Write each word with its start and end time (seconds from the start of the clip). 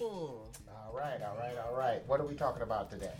119. 0.00 0.38
All 0.68 0.94
right, 0.96 1.20
all 1.22 1.36
right, 1.36 1.56
all 1.66 1.76
right. 1.76 2.02
What 2.06 2.20
are 2.20 2.26
we 2.26 2.34
talking 2.34 2.62
about 2.62 2.90
today? 2.90 3.12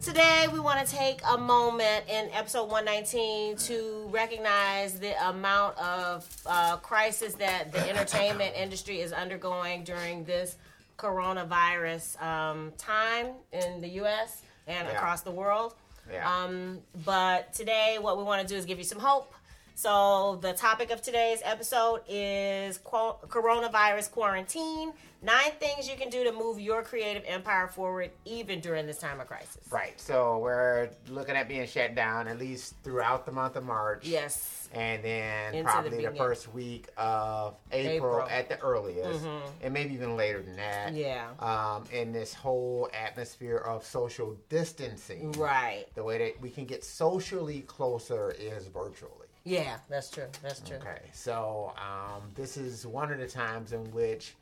Today, 0.00 0.46
we 0.52 0.58
want 0.58 0.86
to 0.86 0.92
take 0.92 1.20
a 1.28 1.38
moment 1.38 2.04
in 2.08 2.28
episode 2.32 2.68
119 2.70 3.56
to 3.56 4.08
recognize 4.10 4.98
the 4.98 5.12
amount 5.28 5.78
of 5.78 6.28
uh, 6.46 6.76
crisis 6.78 7.34
that 7.34 7.72
the 7.72 7.88
entertainment 7.90 8.54
industry 8.56 9.00
is 9.00 9.12
undergoing 9.12 9.84
during 9.84 10.24
this 10.24 10.56
coronavirus 10.98 12.20
um, 12.22 12.72
time 12.78 13.28
in 13.52 13.80
the 13.80 13.88
U.S. 14.00 14.42
and 14.66 14.86
Yeah. 14.88 14.94
across 14.94 15.22
the 15.22 15.30
world. 15.30 15.74
Yeah. 16.12 16.30
Um, 16.30 16.80
but 17.04 17.52
today, 17.54 17.96
what 18.00 18.18
we 18.18 18.24
want 18.24 18.42
to 18.42 18.46
do 18.46 18.58
is 18.58 18.66
give 18.66 18.78
you 18.78 18.84
some 18.84 18.98
hope. 18.98 19.32
So, 19.76 20.38
the 20.40 20.52
topic 20.52 20.90
of 20.92 21.02
today's 21.02 21.40
episode 21.44 22.02
is 22.08 22.78
coronavirus 22.78 24.10
quarantine. 24.12 24.92
Nine 25.20 25.52
things 25.58 25.88
you 25.88 25.96
can 25.96 26.10
do 26.10 26.22
to 26.24 26.32
move 26.32 26.60
your 26.60 26.82
creative 26.82 27.24
empire 27.26 27.66
forward, 27.66 28.10
even 28.24 28.60
during 28.60 28.86
this 28.86 28.98
time 28.98 29.20
of 29.20 29.26
crisis. 29.26 29.66
Right. 29.70 29.98
So 29.98 30.38
we're 30.38 30.90
looking 31.08 31.34
at 31.34 31.48
being 31.48 31.66
shut 31.66 31.94
down 31.94 32.28
at 32.28 32.38
least 32.38 32.74
throughout 32.84 33.24
the 33.24 33.32
month 33.32 33.56
of 33.56 33.64
March. 33.64 34.06
Yes. 34.06 34.68
And 34.72 35.02
then 35.02 35.54
Into 35.54 35.70
probably 35.70 35.90
the, 35.90 35.96
beginning. 35.96 36.18
first 36.18 36.52
week 36.52 36.88
of 36.98 37.54
April, 37.72 37.96
April. 38.20 38.28
at 38.28 38.48
the 38.50 38.60
earliest, 38.60 39.24
and 39.62 39.72
maybe 39.72 39.94
even 39.94 40.16
later 40.16 40.42
than 40.42 40.56
that. 40.56 40.92
Yeah. 40.92 41.28
Um, 41.40 41.84
in 41.90 42.12
this 42.12 42.34
whole 42.34 42.90
atmosphere 42.92 43.56
of 43.56 43.84
social 43.84 44.36
distancing. 44.50 45.32
Right. 45.32 45.86
The 45.94 46.04
way 46.04 46.18
that 46.18 46.40
we 46.40 46.50
can 46.50 46.64
get 46.66 46.84
socially 46.84 47.62
closer 47.62 48.32
is 48.38 48.66
virtually. 48.66 49.10
Yeah, 49.44 49.76
that's 49.90 50.10
true. 50.10 50.26
That's 50.42 50.60
true. 50.60 50.76
Okay, 50.76 51.02
so 51.12 51.72
um, 51.76 52.22
this 52.34 52.56
is 52.56 52.86
one 52.86 53.12
of 53.12 53.18
the 53.18 53.26
times 53.28 53.72
in 53.72 53.84
which, 53.92 54.34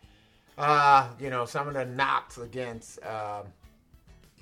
uh, 0.58 1.08
you 1.19 1.28
know, 1.31 1.45
some 1.45 1.67
of 1.69 1.75
the 1.75 1.84
knocks 1.84 2.39
against 2.39 3.03
um, 3.05 3.47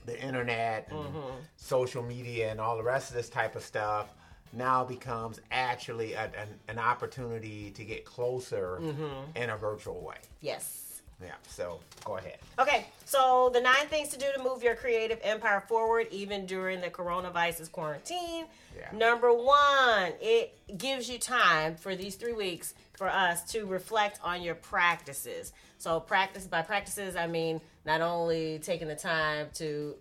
the 0.07 0.21
internet 0.23 0.89
and 0.91 0.99
Mm-hmm. 0.99 1.37
social 1.57 2.03
media 2.03 2.51
and 2.51 2.61
all 2.61 2.77
the 2.77 2.83
rest 2.83 3.09
of 3.11 3.17
this 3.17 3.29
type 3.31 3.57
of 3.57 3.63
stuff 3.63 4.13
now 4.53 4.85
becomes 4.85 5.41
actually 5.53 6.13
a, 6.15 6.25
an, 6.25 6.49
an 6.69 6.79
opportunity 6.79 7.71
to 7.71 7.85
get 7.85 8.05
closer 8.05 8.79
Mm-hmm. 8.83 9.37
in 9.39 9.51
a 9.51 9.57
virtual 9.57 10.01
way. 10.03 10.17
Yes. 10.41 10.90
Yeah, 11.23 11.33
so 11.49 11.81
go 12.05 12.17
ahead. 12.17 12.39
Okay, 12.59 12.87
so 13.05 13.51
the 13.53 13.61
nine 13.61 13.87
things 13.89 14.09
to 14.09 14.19
do 14.19 14.27
to 14.35 14.43
move 14.43 14.63
your 14.63 14.75
creative 14.75 15.19
empire 15.23 15.63
forward, 15.69 16.07
even 16.11 16.47
during 16.47 16.81
the 16.81 16.89
coronavirus 16.89 17.71
quarantine. 17.71 18.47
Yeah. 18.77 18.97
Number 18.97 19.33
one, 19.33 20.13
it 20.21 20.57
gives 20.79 21.11
you 21.11 21.19
time 21.19 21.77
for 21.77 21.95
these 21.95 22.15
three 22.17 22.33
weeks 22.33 22.75
for 22.95 23.09
us 23.09 23.45
to 23.53 23.67
reflect 23.67 24.19
on 24.23 24.43
your 24.43 24.55
practices. 24.55 25.53
So, 25.79 26.01
practice 26.01 26.47
by 26.47 26.63
practices, 26.63 27.17
I 27.17 27.27
mean 27.27 27.61
not 27.85 28.01
only 28.01 28.59
taking 28.59 28.89
the 28.89 28.97
time 28.97 29.49
to 29.55 29.95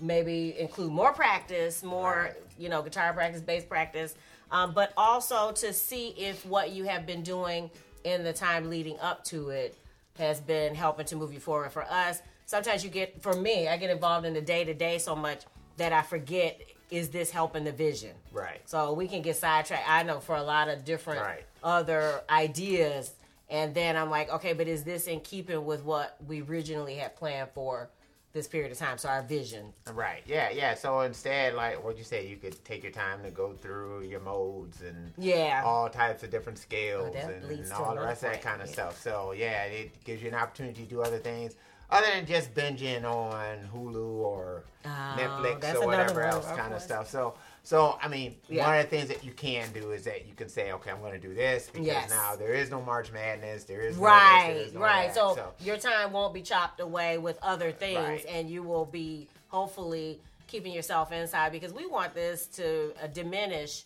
maybe 0.00 0.58
include 0.58 0.90
more 0.92 1.12
practice, 1.12 1.82
more, 1.82 2.36
you 2.58 2.68
know, 2.68 2.82
guitar 2.82 3.12
practice, 3.12 3.40
bass 3.40 3.64
practice, 3.64 4.14
um, 4.50 4.74
but 4.74 4.92
also 4.96 5.52
to 5.52 5.72
see 5.72 6.08
if 6.10 6.44
what 6.46 6.70
you 6.70 6.84
have 6.84 7.06
been 7.06 7.22
doing 7.22 7.70
in 8.04 8.24
the 8.24 8.32
time 8.32 8.68
leading 8.68 8.98
up 9.00 9.24
to 9.24 9.50
it 9.50 9.76
has 10.18 10.40
been 10.40 10.74
helping 10.74 11.06
to 11.06 11.16
move 11.16 11.32
you 11.32 11.40
forward. 11.40 11.72
For 11.72 11.82
us, 11.84 12.20
sometimes 12.46 12.84
you 12.84 12.90
get, 12.90 13.20
for 13.22 13.34
me, 13.34 13.68
I 13.68 13.76
get 13.76 13.90
involved 13.90 14.26
in 14.26 14.34
the 14.34 14.40
day 14.40 14.64
to 14.64 14.74
day 14.74 14.98
so 14.98 15.16
much 15.16 15.42
that 15.76 15.92
I 15.92 16.02
forget 16.02 16.60
is 16.90 17.08
this 17.08 17.30
helping 17.30 17.64
the 17.64 17.72
vision? 17.72 18.12
Right. 18.30 18.60
So 18.66 18.92
we 18.92 19.08
can 19.08 19.22
get 19.22 19.36
sidetracked. 19.36 19.88
I 19.88 20.02
know 20.04 20.20
for 20.20 20.36
a 20.36 20.42
lot 20.42 20.68
of 20.68 20.84
different 20.84 21.22
Right. 21.22 21.44
other 21.62 22.20
ideas. 22.30 23.12
And 23.48 23.74
then 23.74 23.96
I'm 23.96 24.10
like, 24.10 24.30
okay, 24.30 24.52
but 24.52 24.68
is 24.68 24.84
this 24.84 25.06
in 25.06 25.20
keeping 25.20 25.64
with 25.64 25.82
what 25.82 26.16
we 26.26 26.42
originally 26.42 26.94
had 26.96 27.16
planned 27.16 27.50
for 27.54 27.88
this 28.34 28.46
period 28.46 28.70
of 28.72 28.76
time? 28.78 28.98
So 28.98 29.08
our 29.08 29.22
vision. 29.22 29.72
Right. 29.94 30.22
Yeah. 30.26 30.50
Yeah. 30.50 30.74
So 30.74 31.00
instead, 31.00 31.54
like 31.54 31.82
what 31.82 31.96
you 31.96 32.04
say, 32.04 32.26
you 32.26 32.36
could 32.36 32.62
take 32.64 32.82
your 32.82 32.92
time 32.92 33.22
to 33.22 33.30
go 33.30 33.52
through 33.54 34.02
your 34.02 34.20
modes 34.20 34.82
and 34.82 35.12
Yeah. 35.16 35.62
all 35.64 35.88
types 35.88 36.22
of 36.22 36.30
different 36.30 36.58
scales 36.58 37.08
Oh, 37.10 37.14
that 37.14 37.30
and, 37.30 37.72
all 37.72 37.94
the 37.94 38.02
rest 38.02 38.24
of 38.24 38.32
that 38.32 38.42
kind 38.42 38.60
of 38.60 38.66
yeah. 38.68 38.72
stuff. 38.74 39.00
So 39.00 39.32
yeah, 39.32 39.62
it 39.64 40.04
gives 40.04 40.20
you 40.22 40.28
an 40.28 40.34
opportunity 40.34 40.82
to 40.84 40.88
do 40.90 41.00
other 41.00 41.18
things 41.18 41.54
other 41.90 42.06
than 42.12 42.26
just 42.26 42.52
binging 42.54 43.04
on 43.04 43.68
Hulu 43.74 44.16
or 44.18 44.64
Oh, 44.84 44.88
Netflix 45.16 45.74
or 45.76 45.86
whatever 45.86 46.22
else 46.22 46.46
kind 46.48 46.74
of 46.74 46.82
stuff. 46.82 47.08
So. 47.08 47.34
So 47.64 47.98
I 48.00 48.08
mean, 48.08 48.36
Yeah. 48.48 48.66
one 48.66 48.78
of 48.78 48.84
the 48.88 48.96
things 48.96 49.08
that 49.08 49.24
you 49.24 49.32
can 49.32 49.72
do 49.72 49.90
is 49.92 50.04
that 50.04 50.26
you 50.26 50.34
can 50.34 50.48
say, 50.48 50.70
okay, 50.72 50.90
I'm 50.90 51.00
going 51.00 51.18
to 51.20 51.28
do 51.28 51.34
this 51.34 51.66
because 51.66 51.86
Yes. 51.86 52.10
now 52.10 52.36
there 52.36 52.52
is 52.52 52.70
no 52.70 52.80
March 52.82 53.10
Madness, 53.10 53.64
there 53.64 53.80
is 53.80 53.96
no 53.96 54.02
this, 54.04 54.10
there 54.10 54.12
Right, 54.12 54.74
no 54.74 54.80
right. 54.80 55.06
that. 55.08 55.14
So, 55.14 55.54
your 55.60 55.78
time 55.78 56.12
won't 56.12 56.34
be 56.34 56.42
chopped 56.42 56.80
away 56.80 57.16
with 57.18 57.38
other 57.42 57.72
things, 57.72 57.96
Right. 57.96 58.26
and 58.28 58.48
you 58.50 58.62
will 58.62 58.84
be 58.84 59.28
hopefully 59.48 60.20
keeping 60.46 60.72
yourself 60.72 61.10
inside 61.10 61.52
because 61.52 61.72
we 61.72 61.86
want 61.86 62.14
this 62.14 62.46
to 62.48 62.92
uh, 63.02 63.06
diminish 63.08 63.84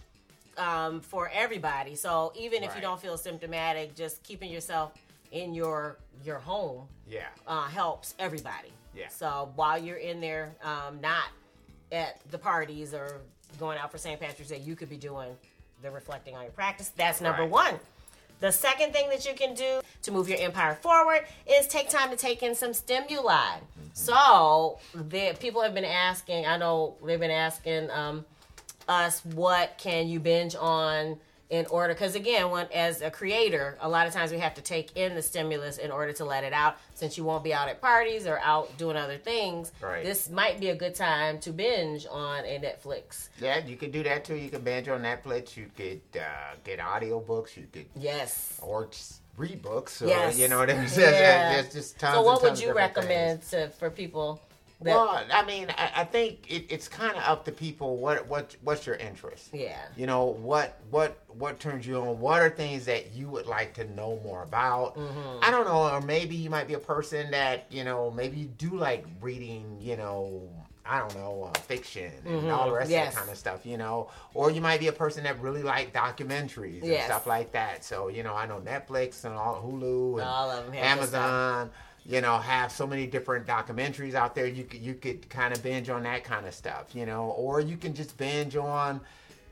um, 0.56 1.00
for 1.00 1.30
everybody. 1.32 1.94
So 1.94 2.32
even 2.36 2.64
if 2.64 2.74
you 2.74 2.82
don't 2.82 3.00
feel 3.00 3.16
symptomatic, 3.16 3.94
just 3.94 4.22
keeping 4.24 4.50
yourself 4.50 4.92
in 5.30 5.54
your 5.54 5.98
your 6.24 6.38
home 6.38 6.88
yeah, 7.08 7.26
uh, 7.46 7.68
helps 7.68 8.14
everybody. 8.18 8.72
Yeah. 8.94 9.08
So 9.08 9.52
while 9.54 9.78
you're 9.78 9.98
in 9.98 10.20
there, 10.20 10.56
um, 10.62 11.00
not 11.00 11.26
at 11.92 12.20
the 12.30 12.38
parties 12.38 12.94
or 12.94 13.20
going 13.58 13.78
out 13.78 13.90
for 13.90 13.98
St. 13.98 14.20
Patrick's 14.20 14.50
Day, 14.50 14.58
you 14.58 14.76
could 14.76 14.88
be 14.90 14.96
doing 14.96 15.30
the 15.82 15.90
reflecting 15.90 16.34
on 16.34 16.42
your 16.42 16.50
practice. 16.52 16.90
That's 16.96 17.20
number 17.20 17.42
Right. 17.42 17.50
one. 17.50 17.80
The 18.40 18.52
second 18.52 18.92
thing 18.92 19.08
that 19.10 19.26
you 19.26 19.34
can 19.34 19.54
do 19.54 19.80
to 20.02 20.10
move 20.12 20.28
your 20.28 20.38
empire 20.38 20.76
forward 20.76 21.24
is 21.46 21.66
take 21.66 21.88
time 21.88 22.10
to 22.10 22.16
take 22.16 22.42
in 22.42 22.54
some 22.54 22.72
stimuli. 22.72 23.58
So 23.94 24.78
the 24.94 25.36
people 25.40 25.62
have 25.62 25.74
been 25.74 25.84
asking. 25.84 26.46
I 26.46 26.56
know 26.56 26.94
they've 27.04 27.18
been 27.18 27.32
asking 27.32 27.90
um, 27.90 28.24
us 28.88 29.24
what 29.24 29.76
can 29.76 30.06
you 30.08 30.20
binge 30.20 30.54
on 30.54 31.18
in 31.50 31.64
order 31.66 31.94
because 31.94 32.14
again 32.14 32.50
when 32.50 32.66
as 32.74 33.00
a 33.00 33.10
creator 33.10 33.78
a 33.80 33.88
lot 33.88 34.06
of 34.06 34.12
times 34.12 34.30
we 34.30 34.38
have 34.38 34.52
to 34.54 34.60
take 34.60 34.94
in 34.96 35.14
the 35.14 35.22
stimulus 35.22 35.78
in 35.78 35.90
order 35.90 36.12
to 36.12 36.24
let 36.24 36.44
it 36.44 36.52
out 36.52 36.76
since 36.94 37.16
you 37.16 37.24
won't 37.24 37.42
be 37.42 37.54
out 37.54 37.68
at 37.68 37.80
parties 37.80 38.26
or 38.26 38.38
out 38.40 38.76
doing 38.76 38.96
other 38.96 39.16
things 39.16 39.72
Right. 39.80 40.04
this 40.04 40.28
might 40.28 40.60
be 40.60 40.68
a 40.68 40.74
good 40.76 40.94
time 40.94 41.38
to 41.40 41.50
binge 41.50 42.06
on 42.10 42.44
a 42.44 42.58
netflix 42.58 43.28
yeah. 43.40 43.58
You 43.64 43.76
could 43.76 43.92
do 43.92 44.02
that 44.02 44.24
too. 44.24 44.34
You 44.34 44.50
could 44.50 44.64
binge 44.64 44.88
on 44.88 45.02
Netflix. 45.02 45.56
You 45.56 45.66
could 45.76 46.00
uh, 46.16 46.54
get 46.64 46.78
audiobooks. 46.80 47.56
You 47.56 47.66
could 47.72 47.86
yes 47.96 48.58
or 48.62 48.86
just 48.86 49.20
read 49.36 49.62
books. 49.62 50.02
Or, 50.02 50.06
Yes. 50.08 50.38
You 50.38 50.48
know, 50.48 50.66
there's, 50.66 50.96
Yeah. 50.98 51.52
there's 51.54 51.72
just 51.72 51.98
tons 51.98 52.14
so 52.16 52.22
what 52.22 52.42
would 52.42 52.58
you 52.60 52.72
recommend 52.74 53.42
to 53.50 53.68
for 53.70 53.90
people 53.90 54.40
that 54.80 54.94
Well, 54.94 55.24
I 55.32 55.44
mean, 55.44 55.68
I, 55.76 55.90
I 56.02 56.04
think 56.04 56.50
it, 56.50 56.66
it's 56.70 56.86
kind 56.88 57.16
of 57.16 57.22
up 57.24 57.44
to 57.46 57.52
people. 57.52 57.96
What 57.96 58.28
what 58.28 58.54
what's 58.62 58.86
your 58.86 58.96
interest? 58.96 59.48
yeah 59.52 59.80
You 59.96 60.06
know 60.06 60.24
what 60.26 60.78
what 60.90 61.18
what 61.28 61.58
turns 61.60 61.86
you 61.86 61.96
on? 62.00 62.20
What 62.20 62.40
are 62.42 62.50
things 62.50 62.84
that 62.86 63.12
you 63.12 63.28
would 63.28 63.46
like 63.46 63.74
to 63.74 63.84
know 63.94 64.20
more 64.22 64.42
about? 64.42 64.96
Mm-hmm. 64.96 65.38
I 65.42 65.50
don't 65.50 65.66
know, 65.66 65.88
or 65.90 66.00
maybe 66.00 66.34
you 66.36 66.50
might 66.50 66.68
be 66.68 66.74
a 66.74 66.78
person 66.78 67.30
that 67.32 67.66
you 67.70 67.84
know 67.84 68.10
maybe 68.10 68.36
you 68.38 68.46
do 68.46 68.70
like 68.76 69.04
reading. 69.20 69.78
You 69.80 69.96
know. 69.96 70.48
I 70.90 71.00
don't 71.00 71.14
know, 71.16 71.50
uh, 71.54 71.58
fiction 71.58 72.10
and 72.24 72.50
all 72.50 72.64
the 72.64 72.72
rest 72.72 72.90
Mm-hmm. 72.90 72.92
Yes. 72.92 73.08
of 73.08 73.14
that 73.14 73.18
kind 73.20 73.30
of 73.30 73.36
stuff, 73.36 73.66
you 73.66 73.76
know. 73.76 74.08
Or 74.32 74.50
you 74.50 74.62
might 74.62 74.80
be 74.80 74.86
a 74.86 74.92
person 74.92 75.22
that 75.24 75.38
really 75.38 75.62
like 75.62 75.92
documentaries 75.92 76.80
and 76.80 76.86
Yes. 76.92 77.04
stuff 77.04 77.26
like 77.26 77.52
that. 77.52 77.84
So, 77.84 78.08
you 78.08 78.22
know, 78.22 78.34
I 78.34 78.46
know 78.46 78.58
Netflix 78.60 79.26
and 79.26 79.34
all 79.34 79.56
Hulu 79.62 80.12
and 80.14 80.22
All 80.26 80.50
of 80.50 80.64
'em 80.66 80.72
have 80.72 80.98
good 81.00 81.08
stuff. 81.08 81.20
Amazon, 81.22 81.70
you 82.08 82.20
know, 82.22 82.38
have 82.38 82.72
so 82.72 82.86
many 82.86 83.06
different 83.06 83.46
documentaries 83.46 84.14
out 84.14 84.34
there. 84.34 84.46
You 84.46 84.64
could 84.64 84.80
you 84.80 84.94
could 84.94 85.28
kind 85.28 85.54
of 85.54 85.62
binge 85.62 85.90
on 85.90 86.02
that 86.04 86.24
kind 86.24 86.46
of 86.46 86.54
stuff, 86.54 86.94
you 86.94 87.04
know, 87.06 87.26
or 87.36 87.60
you 87.60 87.76
can 87.76 87.94
just 87.94 88.16
binge 88.16 88.56
on 88.56 89.00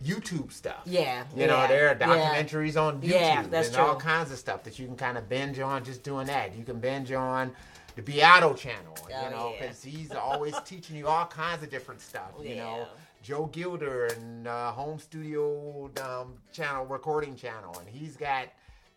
YouTube 0.05 0.51
stuff. 0.53 0.83
yeah 0.85 1.25
You 1.35 1.47
know, 1.47 1.67
there 1.69 1.89
are 1.89 1.97
yeah. 1.99 2.07
documentaries 2.07 2.81
on 2.81 3.01
YouTube 3.01 3.09
Yeah, 3.11 3.43
that's 3.49 3.69
and 3.69 3.77
all 3.77 3.97
kinds 3.97 4.31
of 4.33 4.39
stuff 4.39 4.63
that 4.65 4.79
you 4.79 4.87
can 4.87 4.97
kind 4.97 5.17
of 5.19 5.29
binge 5.29 5.59
on 5.59 5.85
just 5.85 6.03
doing 6.03 6.27
that. 6.29 6.57
You 6.57 6.65
can 6.65 6.81
binge 6.81 7.13
on 7.13 7.53
the 7.95 8.03
Beato 8.03 8.53
channel, 8.55 8.97
Oh, 9.05 9.09
you 9.09 9.31
know, 9.31 9.53
yeah. 9.55 9.61
because 9.67 9.83
he's 9.83 10.13
always 10.13 10.55
teaching 10.65 10.97
you 10.97 11.07
all 11.09 11.27
kinds 11.27 11.63
of 11.63 11.71
different 11.71 12.01
stuff, 12.01 12.31
you 12.43 12.57
know. 12.57 12.87
Joe 13.23 13.47
Gilder 13.47 14.07
and 14.07 14.47
uh, 14.47 14.71
Home 14.73 14.99
Studio 14.99 15.91
um, 16.03 16.35
channel, 16.53 16.85
recording 16.87 17.35
channel, 17.35 17.77
and 17.81 17.89
he's 17.89 18.17
got 18.17 18.49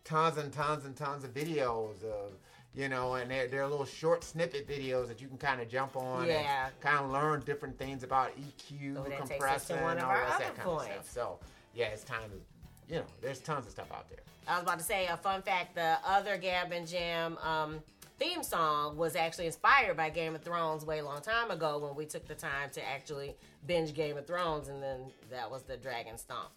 tons 0.04 0.36
and 0.38 0.52
tons 0.52 0.84
and 0.84 0.94
tons 0.94 1.24
of 1.24 1.34
videos 1.34 2.04
of, 2.04 2.32
you 2.74 2.88
know, 2.88 3.14
and 3.14 3.30
they're, 3.30 3.48
they're 3.48 3.66
little 3.66 3.84
short 3.84 4.22
snippet 4.22 4.68
videos 4.68 5.08
that 5.08 5.20
you 5.20 5.28
can 5.28 5.36
kind 5.38 5.60
of 5.60 5.68
jump 5.68 5.96
on 5.96 6.26
Yeah. 6.26 6.66
and 6.66 6.80
kind 6.80 6.98
of 7.04 7.10
learn 7.10 7.40
different 7.40 7.78
things 7.78 8.02
about 8.02 8.30
EQ, 8.36 8.96
Oh, 8.98 9.02
that 9.02 9.10
takes 9.10 9.20
us 9.22 9.28
to 9.28 9.34
compressing, 9.34 9.76
of 9.76 9.82
all 9.82 9.88
that, 9.94 10.56
kind 10.56 10.68
of 10.68 10.82
stuff. 10.84 11.10
So, 11.10 11.38
yeah, 11.74 11.86
it's 11.86 12.04
time 12.04 12.30
to, 12.30 12.94
you 12.94 13.00
know, 13.00 13.06
there's 13.20 13.40
tons 13.40 13.66
of 13.66 13.72
stuff 13.72 13.90
out 13.92 14.08
there. 14.08 14.20
I 14.48 14.54
was 14.54 14.62
about 14.62 14.78
to 14.78 14.84
say 14.84 15.06
a 15.06 15.16
fun 15.16 15.42
fact: 15.42 15.74
the 15.76 15.98
other 16.04 16.36
Gab 16.36 16.72
and 16.72 16.86
Jam 16.88 17.38
um, 17.38 17.80
theme 18.18 18.42
song 18.42 18.96
was 18.96 19.14
actually 19.14 19.46
inspired 19.46 19.96
by 19.96 20.10
Game 20.10 20.34
of 20.34 20.42
Thrones 20.42 20.84
way 20.84 21.02
long 21.02 21.20
time 21.20 21.50
ago 21.52 21.78
when 21.78 21.94
we 21.94 22.04
took 22.04 22.26
the 22.26 22.34
time 22.34 22.70
to 22.72 22.88
actually 22.88 23.36
binge 23.66 23.94
Game 23.94 24.16
of 24.16 24.26
Thrones, 24.26 24.68
and 24.68 24.82
then 24.82 25.12
that 25.30 25.48
was 25.48 25.62
the 25.62 25.76
Dragon 25.76 26.18
Stomp. 26.18 26.50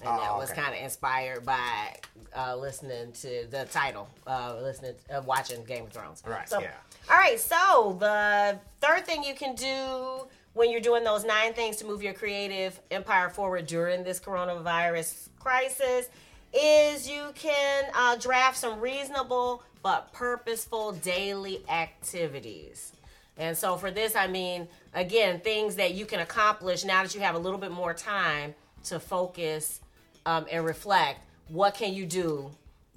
And 0.00 0.08
Oh, 0.08 0.20
that 0.20 0.36
was 0.36 0.50
okay. 0.50 0.60
kind 0.62 0.74
of 0.74 0.80
inspired 0.82 1.44
by 1.44 1.96
uh, 2.36 2.56
listening 2.56 3.12
to 3.12 3.46
the 3.50 3.64
title, 3.70 4.08
uh, 4.26 4.56
listening, 4.60 4.94
uh, 5.14 5.22
watching 5.24 5.64
Game 5.64 5.84
of 5.84 5.92
Thrones. 5.92 6.22
Right, 6.26 6.48
So, 6.48 6.60
yeah. 6.60 6.70
All 7.10 7.16
right. 7.16 7.38
So 7.38 7.96
the 8.00 8.58
third 8.80 9.06
thing 9.06 9.22
you 9.22 9.34
can 9.34 9.54
do 9.54 10.26
when 10.54 10.70
you're 10.70 10.80
doing 10.80 11.04
those 11.04 11.24
nine 11.24 11.52
things 11.52 11.76
to 11.76 11.84
move 11.84 12.02
your 12.02 12.14
creative 12.14 12.80
empire 12.90 13.28
forward 13.28 13.66
during 13.66 14.04
this 14.04 14.20
coronavirus 14.20 15.28
crisis 15.38 16.08
is 16.52 17.08
you 17.08 17.30
can 17.34 17.84
uh, 17.94 18.16
draft 18.16 18.56
some 18.56 18.80
reasonable 18.80 19.62
but 19.82 20.12
purposeful 20.12 20.92
daily 20.92 21.62
activities. 21.68 22.92
And 23.36 23.56
so 23.56 23.76
for 23.76 23.90
this, 23.90 24.14
I 24.14 24.28
mean, 24.28 24.68
again, 24.94 25.40
things 25.40 25.74
that 25.76 25.94
you 25.94 26.06
can 26.06 26.20
accomplish 26.20 26.84
now 26.84 27.02
that 27.02 27.14
you 27.14 27.20
have 27.20 27.34
a 27.34 27.38
little 27.38 27.58
bit 27.58 27.72
more 27.72 27.92
time 27.92 28.54
to 28.84 29.00
focus 29.00 29.80
um, 30.26 30.46
and 30.50 30.64
reflect. 30.64 31.20
What 31.48 31.74
can 31.74 31.92
you 31.94 32.06
do 32.06 32.50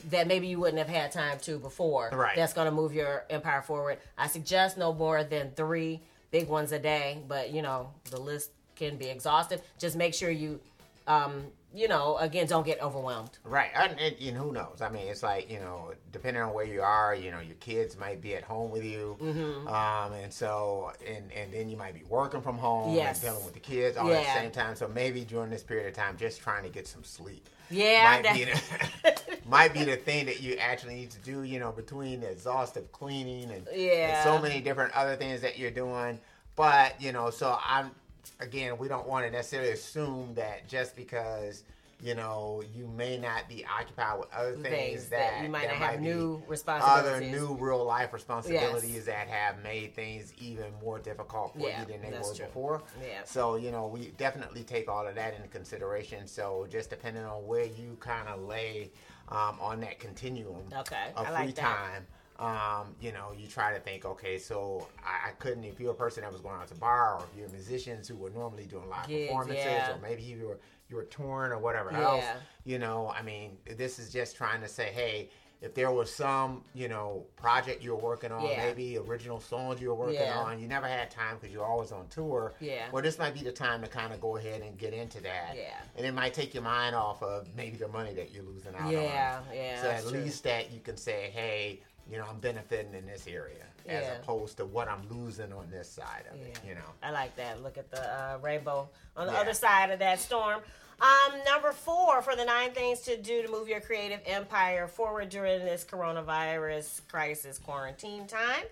that 0.10 0.28
maybe 0.28 0.48
you 0.48 0.60
wouldn't 0.60 0.78
have 0.78 0.88
had 0.88 1.12
time 1.12 1.40
to 1.40 1.58
before? 1.60 2.10
Right. 2.12 2.36
That's 2.36 2.54
going 2.54 2.66
to 2.66 2.72
move 2.72 2.94
your 2.94 3.26
empire 3.30 3.62
forward. 3.62 4.00
I 4.18 4.28
suggest 4.28 4.78
no 4.78 4.94
more 4.94 5.24
than 5.24 5.52
three 5.52 6.02
big 6.32 6.48
ones 6.48 6.72
a 6.72 6.80
day, 6.80 7.22
but 7.28 7.52
you 7.52 7.62
know 7.62 7.92
the 8.12 8.20
list 8.20 8.52
can 8.76 8.98
be 8.98 9.08
exhaustive. 9.08 9.62
Just 9.80 9.96
make 9.96 10.14
sure 10.14 10.30
you, 10.30 10.60
um, 11.08 11.46
you 11.74 11.88
know, 11.88 12.18
again, 12.18 12.48
don't 12.48 12.66
get 12.66 12.82
overwhelmed. 12.82 13.38
Right, 13.44 13.70
and, 13.76 14.00
and, 14.00 14.16
and 14.20 14.38
who 14.38 14.52
knows? 14.52 14.82
I 14.82 14.90
mean, 14.90 15.08
it's 15.08 15.22
like 15.24 15.50
you 15.52 15.60
know, 15.60 15.92
depending 16.12 16.42
on 16.42 16.54
where 16.54 16.66
you 16.66 16.82
are, 16.82 17.14
you 17.16 17.30
know, 17.32 17.40
your 17.40 17.56
kids 17.56 17.98
might 18.00 18.22
be 18.22 18.36
at 18.36 18.44
home 18.44 18.72
with 18.72 18.84
you, 18.84 19.18
Mm-hmm. 19.22 19.68
um, 19.68 20.14
and 20.14 20.32
so, 20.34 20.92
and 21.06 21.32
and 21.34 21.54
then 21.54 21.70
you 21.70 21.78
might 21.78 21.94
be 21.94 22.04
working 22.10 22.42
from 22.42 22.58
home 22.58 22.96
Yes. 22.96 23.22
and 23.24 23.30
dealing 23.32 23.46
with 23.46 23.54
the 23.54 23.60
kids 23.60 23.98
all 23.98 24.12
at 24.12 24.24
the 24.24 24.40
same 24.40 24.52
time. 24.52 24.76
So 24.76 24.88
maybe 24.88 25.24
during 25.26 25.50
this 25.50 25.64
period 25.64 25.88
of 25.88 25.94
time, 25.94 26.18
just 26.18 26.42
trying 26.42 26.64
to 26.64 26.70
get 26.70 26.88
some 26.88 27.04
sleep. 27.04 27.48
Yeah, 27.70 28.22
might 28.24 28.34
be, 28.34 28.46
the, 28.46 29.22
might 29.50 29.74
be 29.74 29.84
the 29.84 29.98
thing 29.98 30.26
that 30.28 30.42
you 30.42 30.56
actually 30.56 30.96
need 30.96 31.12
to 31.12 31.20
do. 31.20 31.44
You 31.44 31.60
know, 31.60 31.72
between 31.74 32.22
the 32.22 32.30
exhaustive 32.32 32.92
cleaning 32.94 33.52
and, 33.52 33.68
and 33.68 34.24
so 34.24 34.40
many 34.42 34.62
different 34.62 34.94
other 34.96 35.16
things 35.18 35.42
that 35.42 35.60
you're 35.60 35.70
doing. 35.72 36.18
But 36.56 37.00
you 37.02 37.12
know, 37.12 37.30
so 37.30 37.58
I'm 37.64 37.92
again, 38.40 38.78
we 38.78 38.88
don't 38.88 39.08
want 39.08 39.26
to 39.26 39.32
necessarily 39.32 39.72
assume 39.72 40.34
that 40.36 40.68
just 40.68 40.96
because 40.96 41.64
you 42.00 42.14
know 42.14 42.62
you 42.76 42.88
may 42.96 43.18
not 43.18 43.50
be 43.50 43.66
occupied 43.66 44.20
with 44.20 44.32
other 44.32 44.52
things, 44.52 44.64
Things 44.68 45.10
that, 45.10 45.18
that 45.38 45.44
you 45.44 45.50
might 45.50 45.64
there 45.68 45.80
not 45.80 45.90
have 45.94 46.00
be 46.00 46.06
new 46.06 46.44
other 46.70 47.20
new 47.22 47.58
real 47.60 47.84
life 47.84 48.14
responsibilities 48.14 49.06
that 49.06 49.28
have 49.28 49.64
made 49.64 49.96
things 49.96 50.32
even 50.40 50.66
more 50.84 51.00
difficult 51.00 51.54
for 51.58 51.68
Yeah, 51.70 51.80
you 51.80 51.86
than 51.88 52.02
they 52.04 52.12
were 52.18 52.34
true. 52.36 52.46
before. 52.46 52.84
Yeah. 53.02 53.24
So 53.26 53.56
you 53.56 53.72
know 53.72 53.88
we 53.88 54.12
definitely 54.18 54.64
take 54.64 54.88
all 54.88 55.08
of 55.08 55.16
that 55.16 55.34
into 55.36 55.48
consideration. 55.48 56.28
So 56.28 56.68
just 56.70 56.90
depending 56.92 57.24
on 57.24 57.48
where 57.48 57.66
you 57.66 57.98
kind 58.00 58.28
of 58.28 58.42
lay 58.44 58.92
um, 59.30 59.58
on 59.60 59.80
that 59.82 60.00
continuum 60.00 60.64
Okay, 60.72 61.08
of 61.16 61.26
I 61.26 61.30
free 61.30 61.46
like 61.48 61.56
that. 61.56 61.62
time. 61.62 62.08
Um, 62.40 62.96
you 63.02 63.12
know, 63.12 63.32
you 63.38 63.48
try 63.48 63.74
to 63.74 63.80
think, 63.80 64.06
okay, 64.06 64.38
so 64.38 64.88
I, 65.04 65.30
I 65.30 65.32
couldn't. 65.34 65.64
If 65.64 65.80
you're 65.80 65.92
a 65.92 65.96
person 65.96 66.22
that 66.24 66.32
was 66.32 66.42
going 66.42 66.56
out 66.56 66.68
to 66.68 66.76
bar, 66.76 67.16
or 67.16 67.24
if 67.32 67.38
you're 67.40 67.50
musicians 67.50 68.08
who 68.08 68.16
were 68.16 68.30
normally 68.30 68.66
doing 68.66 68.88
live 68.90 69.08
Gigs, 69.08 69.28
performances, 69.28 69.66
yeah. 69.66 69.94
or 69.96 70.00
maybe 70.02 70.22
you 70.24 70.46
were 70.48 70.60
you 70.90 70.96
were 70.96 71.04
touring 71.06 71.52
or 71.52 71.58
whatever 71.58 71.92
Yeah. 71.92 72.02
else. 72.02 72.24
You 72.64 72.80
know, 72.80 73.10
I 73.14 73.22
mean, 73.22 73.58
this 73.76 74.00
is 74.00 74.12
just 74.14 74.38
trying 74.38 74.62
to 74.62 74.68
say, 74.70 74.86
hey, 74.94 75.30
if 75.60 75.74
there 75.74 75.92
was 75.92 76.14
some, 76.14 76.64
you 76.76 76.88
know, 76.88 77.26
project 77.36 77.84
you 77.84 77.90
were 77.90 77.98
working 78.02 78.32
on, 78.32 78.46
Yeah. 78.46 78.58
maybe 78.68 78.98
original 78.98 79.40
songs 79.42 79.82
you 79.82 79.90
were 79.90 79.96
working 79.96 80.22
Yeah. 80.22 80.38
on, 80.40 80.60
you 80.60 80.68
never 80.68 80.88
had 80.88 81.10
time 81.12 81.36
because 81.42 81.52
you're 81.52 81.66
always 81.66 81.92
on 81.92 82.08
tour. 82.08 82.54
Yeah. 82.62 82.86
Well, 82.92 83.02
this 83.04 83.18
might 83.20 83.34
be 83.34 83.42
the 83.42 83.52
time 83.52 83.82
to 83.82 83.88
kind 83.90 84.14
of 84.14 84.22
go 84.22 84.38
ahead 84.38 84.62
and 84.62 84.78
get 84.78 84.94
into 84.94 85.20
that. 85.24 85.56
Yeah. 85.58 85.74
And 85.98 86.06
it 86.06 86.14
might 86.14 86.34
take 86.36 86.54
your 86.54 86.64
mind 86.64 86.96
off 86.96 87.22
of 87.24 87.54
maybe 87.56 87.76
the 87.76 87.88
money 87.90 88.14
that 88.14 88.32
you're 88.32 88.44
losing 88.46 88.74
out 88.76 88.82
on. 88.84 88.92
Yeah, 88.92 89.42
yeah, 89.52 89.82
So 89.82 89.90
at 89.90 90.02
true. 90.04 90.12
least 90.12 90.44
that 90.44 90.72
you 90.72 90.80
can 90.80 90.96
say, 90.96 91.32
hey, 91.34 91.82
you 92.12 92.18
know, 92.18 92.26
I'm 92.30 92.40
benefiting 92.40 92.94
in 92.94 93.06
this 93.06 93.28
area 93.28 93.64
as 93.88 94.06
opposed 94.20 94.58
to 94.58 94.66
what 94.66 94.90
I'm 94.90 95.08
losing 95.10 95.54
on 95.54 95.70
this 95.72 95.90
side 95.90 96.26
of 96.32 96.40
it. 96.42 96.60
You 96.68 96.76
know. 96.76 96.82
I 97.02 97.12
like 97.12 97.36
that. 97.38 97.64
Look 97.64 97.78
at 97.78 97.90
the 97.90 98.02
uh, 98.02 98.38
rainbow 98.42 98.90
on 99.16 99.28
the 99.28 99.34
Yeah. 99.34 99.40
other 99.40 99.54
side 99.54 99.92
of 99.92 100.00
that 100.00 100.20
storm. 100.20 100.62
Um, 101.00 101.40
number 101.46 101.72
four 101.72 102.22
for 102.22 102.36
the 102.36 102.44
nine 102.44 102.72
things 102.72 103.02
to 103.02 103.18
do 103.18 103.44
to 103.44 103.48
move 103.50 103.68
your 103.70 103.80
creative 103.82 104.20
empire 104.26 104.88
forward 104.88 105.30
during 105.30 105.60
this 105.64 105.86
coronavirus 105.86 107.02
crisis 107.08 107.60
quarantine 107.60 108.26
time 108.28 108.64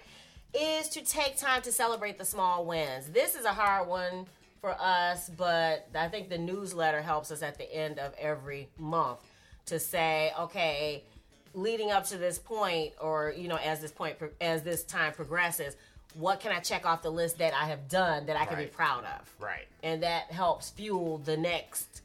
is 0.53 0.89
to 0.89 1.01
take 1.03 1.37
time 1.37 1.61
to 1.61 1.71
celebrate 1.71 2.17
the 2.17 2.25
small 2.25 2.65
wins. 2.65 3.07
This 3.09 3.35
is 3.35 3.45
a 3.45 3.53
hard 3.53 3.87
one 3.87 4.25
for 4.59 4.75
us, 4.79 5.29
but 5.37 5.87
I 5.93 6.07
think 6.07 6.29
the 6.29 6.37
newsletter 6.37 7.01
helps 7.01 7.29
us 7.29 7.41
at 7.43 7.57
the 7.57 7.71
end 7.73 7.99
of 7.99 8.13
every 8.17 8.69
month 8.79 9.19
to 9.67 9.79
say, 9.79 10.31
okay, 10.39 11.03
leading 11.55 11.91
up 11.91 12.05
to 12.07 12.17
this 12.17 12.37
point, 12.37 12.93
or 13.01 13.33
you 13.35 13.47
know, 13.47 13.57
as 13.57 13.81
this 13.81 13.91
point 13.91 14.17
as 14.39 14.63
this 14.63 14.83
time 14.83 15.13
progresses, 15.13 15.75
what 16.13 16.39
can 16.39 16.51
I 16.51 16.59
check 16.59 16.85
off 16.85 17.01
the 17.01 17.09
list 17.09 17.39
that 17.39 17.53
I 17.53 17.65
have 17.65 17.87
done 17.89 18.25
that 18.27 18.37
I 18.37 18.45
can 18.45 18.57
be 18.57 18.65
proud 18.65 19.03
of? 19.03 19.33
Right. 19.39 19.67
And 19.83 20.03
that 20.03 20.31
helps 20.31 20.69
fuel 20.69 21.17
the 21.19 21.37
next 21.37 22.01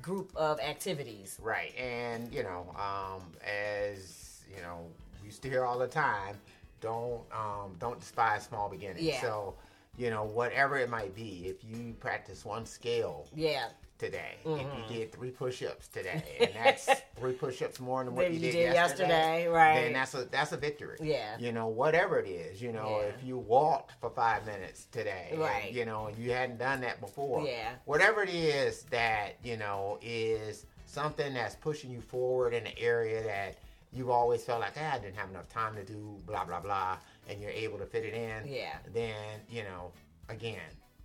group 0.00 0.32
of 0.34 0.60
activities. 0.60 1.38
Right. 1.40 1.72
And, 1.78 2.32
you 2.32 2.42
know, 2.42 2.66
um, 2.76 3.22
as, 3.46 4.42
you 4.54 4.60
know, 4.62 4.80
we 5.20 5.26
used 5.26 5.42
to 5.42 5.48
hear 5.48 5.64
all 5.64 5.78
the 5.78 5.86
time, 5.86 6.36
don't 6.80 7.22
um, 7.32 7.76
don't 7.78 8.00
despise 8.00 8.44
small 8.44 8.68
beginnings. 8.68 9.02
Yeah. 9.02 9.20
So, 9.20 9.54
you 9.96 10.10
know, 10.10 10.24
whatever 10.24 10.78
it 10.78 10.90
might 10.90 11.14
be, 11.14 11.46
if 11.46 11.64
you 11.64 11.94
practice 12.00 12.44
one 12.44 12.66
scale 12.66 13.28
Yeah. 13.34 13.68
Today, 14.02 14.34
Mm-hmm. 14.44 14.60
if 14.84 14.90
you 14.90 14.98
did 14.98 15.12
three 15.12 15.30
push-ups 15.30 15.88
today, 15.88 16.22
and 16.40 16.50
that's 16.54 16.88
three 17.18 17.32
push-ups 17.32 17.78
more 17.80 18.04
than 18.04 18.14
what 18.14 18.28
you 18.28 18.34
you 18.34 18.40
did, 18.40 18.52
did 18.52 18.74
yesterday, 18.74 19.08
yesterday, 19.44 19.46
right. 19.46 19.74
Then 19.84 19.92
that's 19.92 20.14
a 20.14 20.24
that's 20.24 20.52
a 20.52 20.56
victory. 20.56 20.96
Yeah. 21.00 21.36
You 21.38 21.52
know, 21.52 21.68
whatever 21.68 22.18
it 22.18 22.28
is, 22.28 22.60
you 22.60 22.72
know, 22.72 23.00
Yeah. 23.00 23.08
if 23.08 23.24
you 23.24 23.38
walked 23.38 23.92
for 24.00 24.10
five 24.10 24.44
minutes 24.46 24.86
today, 24.90 25.28
and, 25.30 25.40
Right. 25.40 25.70
you 25.72 25.84
know, 25.84 26.10
you 26.18 26.32
hadn't 26.32 26.58
done 26.58 26.80
that 26.80 27.00
before, 27.00 27.46
Yeah. 27.46 27.70
whatever 27.84 28.22
it 28.22 28.30
is 28.30 28.82
that 28.90 29.36
you 29.44 29.56
know 29.56 29.98
is 30.02 30.66
something 30.86 31.32
that's 31.34 31.54
pushing 31.54 31.90
you 31.90 32.00
forward 32.00 32.52
in 32.54 32.66
an 32.66 32.72
area 32.76 33.22
that 33.22 33.56
you've 33.92 34.10
always 34.10 34.42
felt 34.44 34.60
like 34.60 34.72
ah, 34.78 34.94
I 34.94 34.98
didn't 34.98 35.16
have 35.16 35.30
enough 35.30 35.48
time 35.48 35.74
to 35.76 35.84
do 35.84 36.18
blah 36.26 36.44
blah 36.44 36.60
blah 36.60 36.96
and 37.28 37.40
you're 37.40 37.50
able 37.50 37.78
to 37.78 37.86
fit 37.86 38.04
it 38.04 38.14
in 38.14 38.46
Yeah. 38.52 38.76
then 38.92 39.40
you 39.48 39.62
know 39.64 39.92
again 40.28 40.60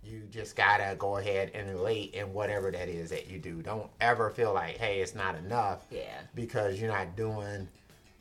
you 0.08 0.22
just 0.30 0.56
gotta 0.56 0.94
go 0.98 1.18
ahead 1.18 1.50
and 1.54 1.68
relate 1.68 2.14
in 2.14 2.32
whatever 2.32 2.70
that 2.70 2.88
is 2.88 3.10
that 3.10 3.28
you 3.28 3.38
do 3.38 3.62
don't 3.62 3.88
ever 4.00 4.30
feel 4.30 4.52
like 4.54 4.76
hey 4.78 5.00
it's 5.00 5.14
not 5.14 5.34
enough 5.36 5.84
Yeah. 5.90 6.20
because 6.34 6.80
you're 6.80 6.90
not 6.90 7.16
doing 7.16 7.68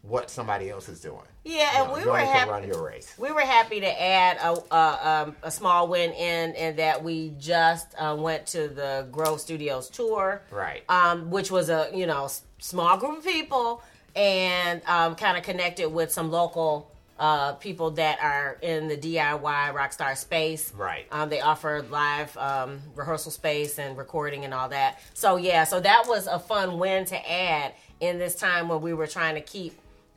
what 0.02 0.30
somebody 0.30 0.70
else 0.70 0.88
is 0.90 1.02
doing 1.02 1.22
Yeah, 1.44 1.54
You 1.80 1.84
and 1.84 1.88
know, 1.88 1.94
we 2.00 2.06
were 2.06 2.18
happy. 2.18 2.50
run 2.50 2.68
your 2.68 2.84
race 2.86 3.14
We 3.18 3.32
were 3.32 3.42
happy 3.42 3.80
to 3.82 4.02
add 4.02 4.38
a 4.38 4.74
a, 4.74 5.10
um, 5.28 5.36
a 5.44 5.52
small 5.52 5.88
win 5.88 6.12
in, 6.12 6.56
and 6.56 6.78
that 6.80 7.04
we 7.04 7.34
just 7.40 7.94
uh, 7.98 8.16
went 8.18 8.46
to 8.48 8.68
the 8.70 9.08
Grove 9.12 9.42
Studios 9.42 9.90
tour, 9.90 10.42
Right. 10.52 10.84
Um, 10.90 11.30
which 11.32 11.52
was 11.52 11.70
a 11.70 11.90
you 11.94 12.06
know 12.06 12.30
small 12.60 12.98
group 12.98 13.18
of 13.20 13.24
people, 13.26 13.82
and 14.16 14.82
um, 14.86 15.16
kind 15.16 15.36
of 15.38 15.44
connected 15.44 15.90
with 15.90 16.12
some 16.12 16.32
local 16.32 16.92
uh, 17.20 17.54
people 17.54 17.92
that 17.92 18.20
are 18.22 18.58
in 18.62 18.88
the 18.88 18.98
DIY 18.98 19.42
rockstar 19.74 20.16
space. 20.16 20.72
Right. 20.76 21.06
Um, 21.12 21.30
they 21.30 21.42
offer 21.42 21.84
live 21.90 22.36
um, 22.38 22.80
rehearsal 22.96 23.32
space 23.32 23.80
and 23.80 23.98
recording 23.98 24.46
and 24.46 24.54
all 24.54 24.70
that. 24.70 25.00
So 25.14 25.38
yeah, 25.38 25.64
so 25.64 25.80
that 25.80 26.04
was 26.08 26.28
a 26.28 26.40
fun 26.40 26.78
win 26.80 27.06
to 27.06 27.32
add 27.32 27.74
in 28.00 28.20
this 28.20 28.36
time 28.36 28.68
when 28.70 28.82
we 28.82 28.94
were 28.94 29.08
trying 29.08 29.36
to 29.36 29.42
keep 29.42 29.74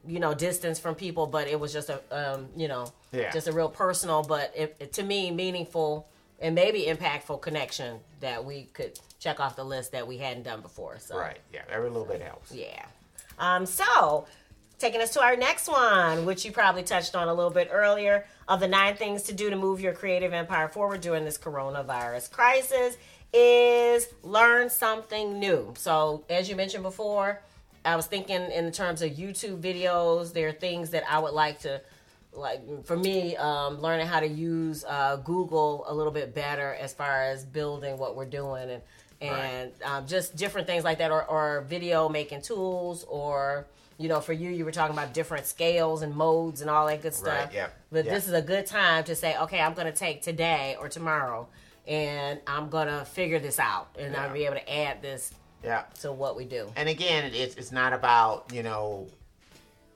you 0.07 0.19
know 0.19 0.33
distance 0.35 0.79
from 0.79 0.95
people, 0.95 1.27
but 1.27 1.47
it 1.49 1.59
was 1.61 1.73
just 1.73 1.91
a 1.91 2.01
um, 2.11 2.49
you 2.57 2.69
know 2.69 2.93
Yeah. 3.13 3.31
just 3.33 3.49
a 3.49 3.53
real 3.53 3.69
personal, 3.69 4.23
but 4.23 4.53
it, 4.57 4.77
it- 4.81 4.93
to 4.95 5.03
me 5.03 5.31
meaningful 5.31 6.07
and 6.39 6.55
maybe 6.55 6.85
impactful 6.85 7.43
connection 7.43 7.99
that 8.21 8.43
we 8.45 8.65
could 8.73 8.99
check 9.19 9.41
off 9.41 9.57
the 9.57 9.65
list 9.65 9.93
that 9.93 10.07
we 10.09 10.17
hadn't 10.17 10.43
done 10.45 10.63
before. 10.63 10.99
So 10.99 11.19
right 11.19 11.39
yeah 11.53 11.61
every 11.71 11.91
little 11.91 12.07
bit 12.07 12.21
helps 12.23 12.53
yeah. 12.53 12.85
Um, 13.39 13.65
so, 13.65 14.27
taking 14.81 15.03
us 15.03 15.11
to 15.11 15.23
our 15.23 15.37
next 15.37 15.69
one, 15.69 16.25
which 16.25 16.45
you 16.45 16.51
probably 16.51 16.83
touched 16.83 17.15
on 17.15 17.29
a 17.29 17.35
little 17.35 17.51
bit 17.51 17.69
earlier, 17.71 18.25
of 18.49 18.61
the 18.61 18.67
nine 18.67 18.97
things 18.97 19.23
to 19.25 19.35
do 19.35 19.51
to 19.51 19.57
move 19.57 19.81
your 19.81 19.93
creative 19.93 20.33
empire 20.33 20.69
forward 20.69 21.03
during 21.03 21.25
this 21.25 21.37
coronavirus 21.37 22.31
crisis, 22.31 22.97
is 23.33 24.09
learn 24.23 24.71
something 24.71 25.39
new. 25.39 25.73
So, 25.77 26.25
as 26.31 26.49
you 26.49 26.57
mentioned 26.57 26.83
before, 26.83 27.41
I 27.85 27.95
was 27.95 28.07
thinking 28.07 28.51
in 28.51 28.73
terms 28.73 29.03
of 29.03 29.13
YouTube 29.13 29.61
videos, 29.61 30.33
there 30.33 30.49
are 30.49 30.53
things 30.53 30.91
that 30.91 31.05
I 31.09 31.19
would 31.19 31.35
like 31.35 31.61
to 31.61 31.81
like 32.33 32.61
for 32.85 32.97
me 32.97 33.37
um, 33.37 33.81
learning 33.81 34.07
how 34.07 34.21
to 34.21 34.27
use 34.27 34.85
uh, 34.85 35.17
google 35.17 35.85
a 35.89 35.93
little 35.93 36.13
bit 36.13 36.33
better 36.33 36.77
as 36.81 36.95
far 36.95 37.25
as 37.25 37.45
building 37.45 37.99
what 37.99 38.15
we're 38.15 38.25
doing 38.25 38.71
and 38.71 38.83
and 39.21 39.73
um, 39.85 40.07
just 40.07 40.37
different 40.37 40.67
things 40.67 40.85
like 40.85 40.99
that 40.99 41.11
or, 41.11 41.25
or 41.25 41.63
video 41.63 42.09
making 42.09 42.41
tools 42.41 43.05
or 43.09 43.67
you 44.01 44.09
know 44.09 44.21
for 44.21 44.33
you 44.33 44.51
you 44.51 44.65
were 44.65 44.73
talking 44.73 44.97
about 44.97 45.13
different 45.15 45.47
scales 45.47 46.03
and 46.03 46.15
modes 46.17 46.61
and 46.63 46.71
all 46.71 46.87
that 46.87 47.03
good 47.03 47.15
stuff 47.15 47.47
Right, 47.47 47.53
yeah, 47.55 47.69
but 47.93 48.05
yeah. 48.07 48.15
this 48.15 48.27
is 48.27 48.33
a 48.33 48.43
good 48.43 48.65
time 48.67 49.05
to 49.05 49.15
say 49.15 49.37
okay 49.39 49.61
i'm 49.61 49.75
going 49.75 49.87
to 49.87 49.93
take 49.93 50.23
today 50.23 50.77
or 50.81 50.89
tomorrow 50.89 51.47
and 51.87 52.41
i'm 52.47 52.71
going 52.71 52.89
to 52.89 53.05
figure 53.05 53.39
this 53.39 53.59
out 53.59 53.89
and 53.99 54.17
i'll 54.17 54.33
be 54.33 54.45
able 54.47 54.57
to 54.57 54.73
add 54.73 55.03
this 55.03 55.35
Yeah. 55.63 55.83
to 56.01 56.11
what 56.13 56.35
we 56.37 56.45
do. 56.47 56.73
And 56.77 56.89
again, 56.89 57.31
it's 57.35 57.55
it's 57.57 57.73
not 57.73 57.93
about 57.93 58.51
you 58.53 58.63
know, 58.63 59.07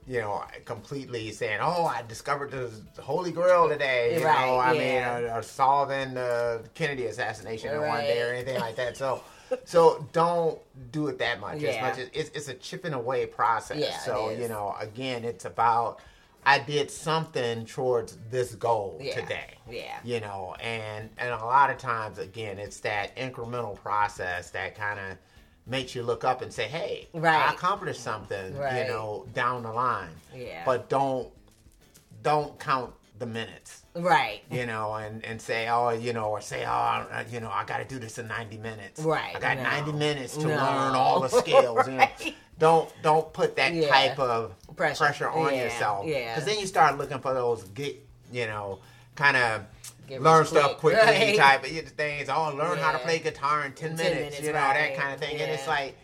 you 0.07 0.21
know, 0.21 0.43
completely 0.65 1.31
saying, 1.31 1.57
"Oh, 1.61 1.85
I 1.85 2.03
discovered 2.07 2.51
the 2.51 2.69
Holy 3.01 3.31
Grail 3.31 3.67
today." 3.67 4.19
You 4.19 4.25
Right, 4.25 4.45
know, 4.45 4.55
I 4.57 4.73
yeah. 4.73 5.19
mean, 5.19 5.25
or, 5.31 5.37
or 5.39 5.41
solving 5.41 6.13
the 6.13 6.63
Kennedy 6.75 7.07
assassination 7.07 7.73
in 7.73 7.81
one 7.81 8.01
day 8.01 8.21
or 8.21 8.31
anything 8.31 8.59
like 8.59 8.75
that. 8.75 8.95
So, 8.97 9.23
so 9.63 10.07
don't 10.11 10.59
do 10.91 11.07
it 11.07 11.17
that 11.19 11.39
much. 11.39 11.55
As 11.55 11.61
Yeah. 11.61 11.81
much 11.81 11.97
as 11.99 12.09
it's, 12.13 12.29
it's 12.35 12.47
a 12.47 12.53
chipping 12.55 12.93
away 12.93 13.25
process. 13.25 13.77
Yeah, 13.77 13.97
so 13.99 14.29
you 14.29 14.47
know, 14.47 14.75
again, 14.79 15.23
it's 15.23 15.45
about 15.45 15.99
I 16.47 16.59
did 16.59 16.91
something 16.91 17.65
towards 17.65 18.17
this 18.29 18.53
goal 18.53 18.99
Yeah. 19.01 19.19
today 19.19 19.55
Yeah. 19.67 19.97
you 20.03 20.19
know 20.19 20.53
and 20.61 21.09
and 21.17 21.31
a 21.31 21.43
lot 21.43 21.71
of 21.71 21.79
times 21.79 22.19
again 22.19 22.59
it's 22.59 22.79
that 22.81 23.15
incremental 23.15 23.75
process 23.75 24.51
that 24.51 24.75
kind 24.75 24.99
of 24.99 25.17
makes 25.65 25.95
you 25.95 26.03
look 26.03 26.23
up 26.23 26.43
and 26.43 26.53
say 26.53 26.65
hey 26.67 27.07
Right. 27.15 27.49
i 27.49 27.51
accomplished 27.51 27.99
something 28.01 28.55
Right. 28.55 28.83
you 28.83 28.87
know 28.93 29.25
down 29.33 29.63
the 29.63 29.71
line 29.73 30.11
Yeah. 30.35 30.61
but 30.65 30.87
don't 30.87 31.29
don't 32.21 32.59
count 32.59 32.93
the 33.17 33.25
minutes 33.25 33.83
Right. 33.95 34.41
you 34.51 34.65
know 34.65 34.93
and 34.93 35.23
and 35.23 35.41
say 35.41 35.67
oh 35.69 35.89
you 35.91 36.11
know 36.11 36.25
or 36.25 36.41
say 36.41 36.65
oh 36.65 36.69
uh, 36.69 37.23
you 37.29 37.39
know 37.39 37.49
i 37.49 37.63
got 37.63 37.77
to 37.77 37.85
do 37.85 37.97
this 37.97 38.17
in 38.17 38.27
90 38.27 38.57
minutes 38.57 39.01
Right. 39.01 39.35
i 39.35 39.39
got 39.39 39.57
No. 39.57 39.63
90 39.63 39.91
minutes 39.93 40.35
to 40.37 40.47
No. 40.47 40.55
learn 40.55 40.95
all 40.95 41.21
the 41.21 41.29
skills 41.29 41.87
you 41.87 41.93
know 41.93 42.07
don't 42.59 42.91
don't 43.01 43.31
put 43.33 43.55
that 43.55 43.73
Yeah. 43.73 43.87
type 43.87 44.19
of 44.19 44.53
Pressure. 44.75 44.97
pressure, 45.05 45.29
on 45.29 45.53
Yeah, 45.53 45.63
yourself 45.63 46.05
yeah. 46.07 46.33
because 46.35 46.45
then 46.45 46.59
you 46.59 46.67
start 46.67 46.97
looking 46.97 47.19
for 47.19 47.33
those 47.33 47.63
get 47.69 47.95
you 48.31 48.47
know 48.47 48.79
kind 49.15 49.37
of 49.37 49.61
learn 50.19 50.45
stuff 50.45 50.77
quick, 50.77 50.95
quickly 50.97 51.13
right. 51.27 51.35
type 51.37 51.63
of 51.63 51.69
things 51.91 52.27
oh 52.29 52.53
learn 52.53 52.77
how 52.77 52.91
to 52.91 52.99
play 52.99 53.19
guitar 53.19 53.65
in 53.65 53.71
10, 53.71 53.89
10 53.91 53.97
minutes, 53.97 54.15
minutes, 54.19 54.41
you 54.41 54.51
know 54.51 54.59
right. 54.59 54.93
that 54.93 54.97
kind 54.97 55.13
of 55.13 55.19
thing 55.21 55.39
and 55.39 55.49
it's 55.51 55.67
like 55.67 55.95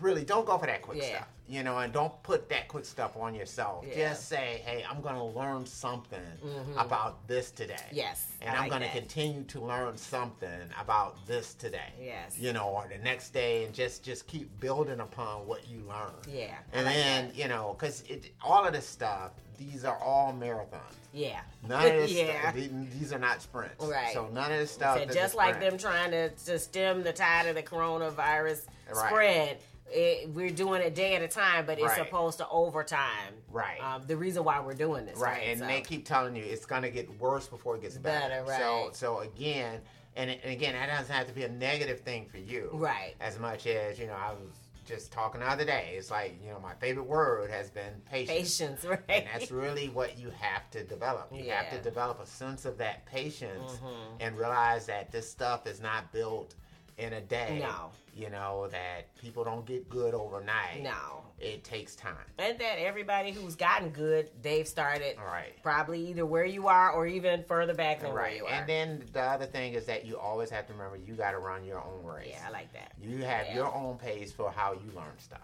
really 0.00 0.24
don't 0.24 0.46
go 0.46 0.56
for 0.56 0.66
that 0.66 0.80
quick 0.82 0.98
Yeah. 1.02 1.08
stuff 1.16 1.28
you 1.50 1.62
know 1.64 1.78
and 1.78 1.92
don't 1.92 2.22
put 2.22 2.48
that 2.48 2.68
quick 2.68 2.84
stuff 2.84 3.16
on 3.16 3.34
yourself 3.34 3.84
Yeah. 3.88 4.10
just 4.10 4.28
say 4.28 4.62
hey 4.64 4.84
i'm 4.88 5.00
going 5.00 5.16
to 5.16 5.24
learn 5.24 5.66
something 5.66 6.20
mm-hmm. 6.44 6.78
about 6.78 7.26
this 7.26 7.50
today 7.50 7.76
Yes, 7.92 8.28
and 8.40 8.56
I 8.56 8.62
i'm 8.62 8.68
going 8.68 8.82
to 8.82 8.88
continue 8.90 9.42
to 9.44 9.60
learn 9.60 9.96
something 9.96 10.48
about 10.80 11.26
this 11.26 11.54
today 11.54 11.92
Yes. 12.00 12.38
you 12.38 12.52
know 12.52 12.68
or 12.68 12.86
the 12.88 13.02
next 13.02 13.30
day 13.30 13.64
and 13.64 13.74
just 13.74 14.04
just 14.04 14.26
keep 14.28 14.48
building 14.60 15.00
upon 15.00 15.46
what 15.46 15.68
you 15.68 15.80
learn 15.88 16.14
Yeah. 16.28 16.54
And 16.72 16.86
like 16.86 16.94
then 16.94 17.26
that. 17.28 17.36
you 17.36 17.48
know 17.48 17.74
because 17.78 18.02
it 18.08 18.30
all 18.42 18.64
of 18.64 18.72
this 18.72 18.86
stuff 18.86 19.32
these 19.58 19.84
are 19.84 19.98
all 19.98 20.32
marathons 20.32 20.94
Yeah. 21.12 21.40
none 21.68 21.84
of 21.86 21.92
this 21.94 22.12
yeah. 22.16 22.40
stuff, 22.42 22.54
these, 22.54 22.70
these 22.98 23.12
are 23.12 23.18
not 23.18 23.42
sprints 23.42 23.84
Right. 23.84 24.14
so 24.14 24.28
none 24.32 24.52
of 24.52 24.58
this 24.58 24.70
stuff 24.70 24.98
So 24.98 25.04
just 25.12 25.34
like 25.34 25.58
them 25.58 25.76
trying 25.76 26.12
to, 26.12 26.30
to 26.30 26.58
stem 26.58 27.02
the 27.02 27.12
tide 27.12 27.46
of 27.46 27.56
the 27.56 27.62
coronavirus 27.62 28.62
Right. 28.92 29.08
spread, 29.08 29.58
it, 29.92 30.28
we're 30.30 30.50
doing 30.50 30.82
it 30.82 30.94
day 30.94 31.14
at 31.16 31.22
a 31.22 31.28
time, 31.28 31.66
but 31.66 31.78
it's 31.78 31.86
Right. 31.88 31.98
supposed 31.98 32.38
to 32.38 32.48
overtime. 32.48 33.34
Right. 33.50 33.80
Um, 33.80 34.02
the 34.06 34.16
reason 34.16 34.44
why 34.44 34.60
we're 34.60 34.74
doing 34.74 35.06
this. 35.06 35.18
right 35.18 35.32
Right. 35.38 35.48
and 35.48 35.60
So- 35.60 35.66
they 35.66 35.80
keep 35.80 36.06
telling 36.06 36.36
you 36.36 36.44
it's 36.44 36.66
going 36.66 36.82
to 36.82 36.90
get 36.90 37.08
worse 37.20 37.48
before 37.48 37.76
it 37.76 37.82
gets 37.82 37.96
better, 37.98 38.44
Better, 38.44 38.58
so 38.60 38.84
right. 38.86 38.96
so 38.96 39.18
again 39.20 39.80
and, 40.16 40.28
and 40.30 40.52
again 40.52 40.74
that 40.74 40.86
doesn't 40.88 41.14
have 41.14 41.26
to 41.28 41.32
be 41.32 41.44
a 41.44 41.48
negative 41.48 42.00
thing 42.00 42.26
for 42.26 42.38
you 42.38 42.70
Right. 42.72 43.14
as 43.20 43.38
much 43.38 43.66
as 43.68 43.96
you 43.98 44.06
know 44.08 44.14
i 44.14 44.32
was 44.32 44.50
just 44.84 45.12
talking 45.12 45.40
the 45.40 45.46
other 45.48 45.64
day 45.64 45.94
it's 45.96 46.10
like 46.10 46.36
you 46.42 46.50
know 46.50 46.58
my 46.58 46.74
favorite 46.74 47.04
word 47.06 47.48
has 47.50 47.70
been 47.70 48.00
patience 48.10 48.58
patience, 48.58 48.84
right? 48.84 48.98
and 49.08 49.24
that's 49.32 49.52
really 49.52 49.88
what 49.88 50.18
you 50.18 50.30
have 50.30 50.68
to 50.72 50.82
develop. 50.82 51.28
You 51.30 51.38
have 51.38 51.46
Yeah. 51.46 51.62
Mm-hmm. 51.66 51.76
to 51.76 51.82
develop 51.82 52.20
a 52.20 52.26
sense 52.26 52.64
of 52.64 52.76
that 52.78 53.06
patience 53.06 53.78
and 54.18 54.36
realize 54.36 54.86
that 54.86 55.12
this 55.12 55.30
stuff 55.30 55.66
is 55.68 55.80
not 55.80 56.10
built 56.12 56.56
in 57.00 57.12
a 57.14 57.20
day. 57.20 57.58
No. 57.62 57.90
You 58.14 58.28
know, 58.28 58.68
that 58.72 59.14
people 59.20 59.44
don't 59.44 59.64
get 59.64 59.88
good 59.88 60.14
overnight. 60.14 60.82
no. 60.82 61.24
It 61.38 61.64
takes 61.64 61.96
time. 61.96 62.12
And 62.38 62.58
that 62.58 62.78
everybody 62.78 63.30
who's 63.30 63.56
gotten 63.56 63.88
good, 63.90 64.28
they've 64.42 64.68
started 64.68 65.16
right. 65.16 65.54
probably 65.62 66.08
either 66.10 66.26
where 66.26 66.44
you 66.44 66.68
are 66.68 66.90
or 66.90 67.06
even 67.06 67.44
further 67.44 67.72
back 67.72 68.00
than 68.00 68.12
where 68.12 68.30
you 68.30 68.44
are. 68.44 68.50
And 68.52 68.68
then 68.68 69.02
the 69.14 69.22
other 69.22 69.46
thing 69.46 69.72
is 69.72 69.86
that 69.86 70.04
you 70.04 70.18
always 70.18 70.50
have 70.50 70.66
to 70.66 70.74
remember 70.74 70.98
you 70.98 71.14
got 71.14 71.30
to 71.30 71.38
run 71.38 71.64
your 71.64 71.78
own 71.82 72.04
race. 72.04 72.28
yeah, 72.32 72.46
I 72.46 72.50
like 72.50 72.70
that. 72.74 72.92
You 73.00 73.24
have 73.24 73.46
Yeah. 73.46 73.54
your 73.54 73.74
own 73.74 73.96
pace 73.96 74.30
for 74.32 74.50
how 74.50 74.72
you 74.74 74.90
learn 74.94 75.16
stuff. 75.18 75.40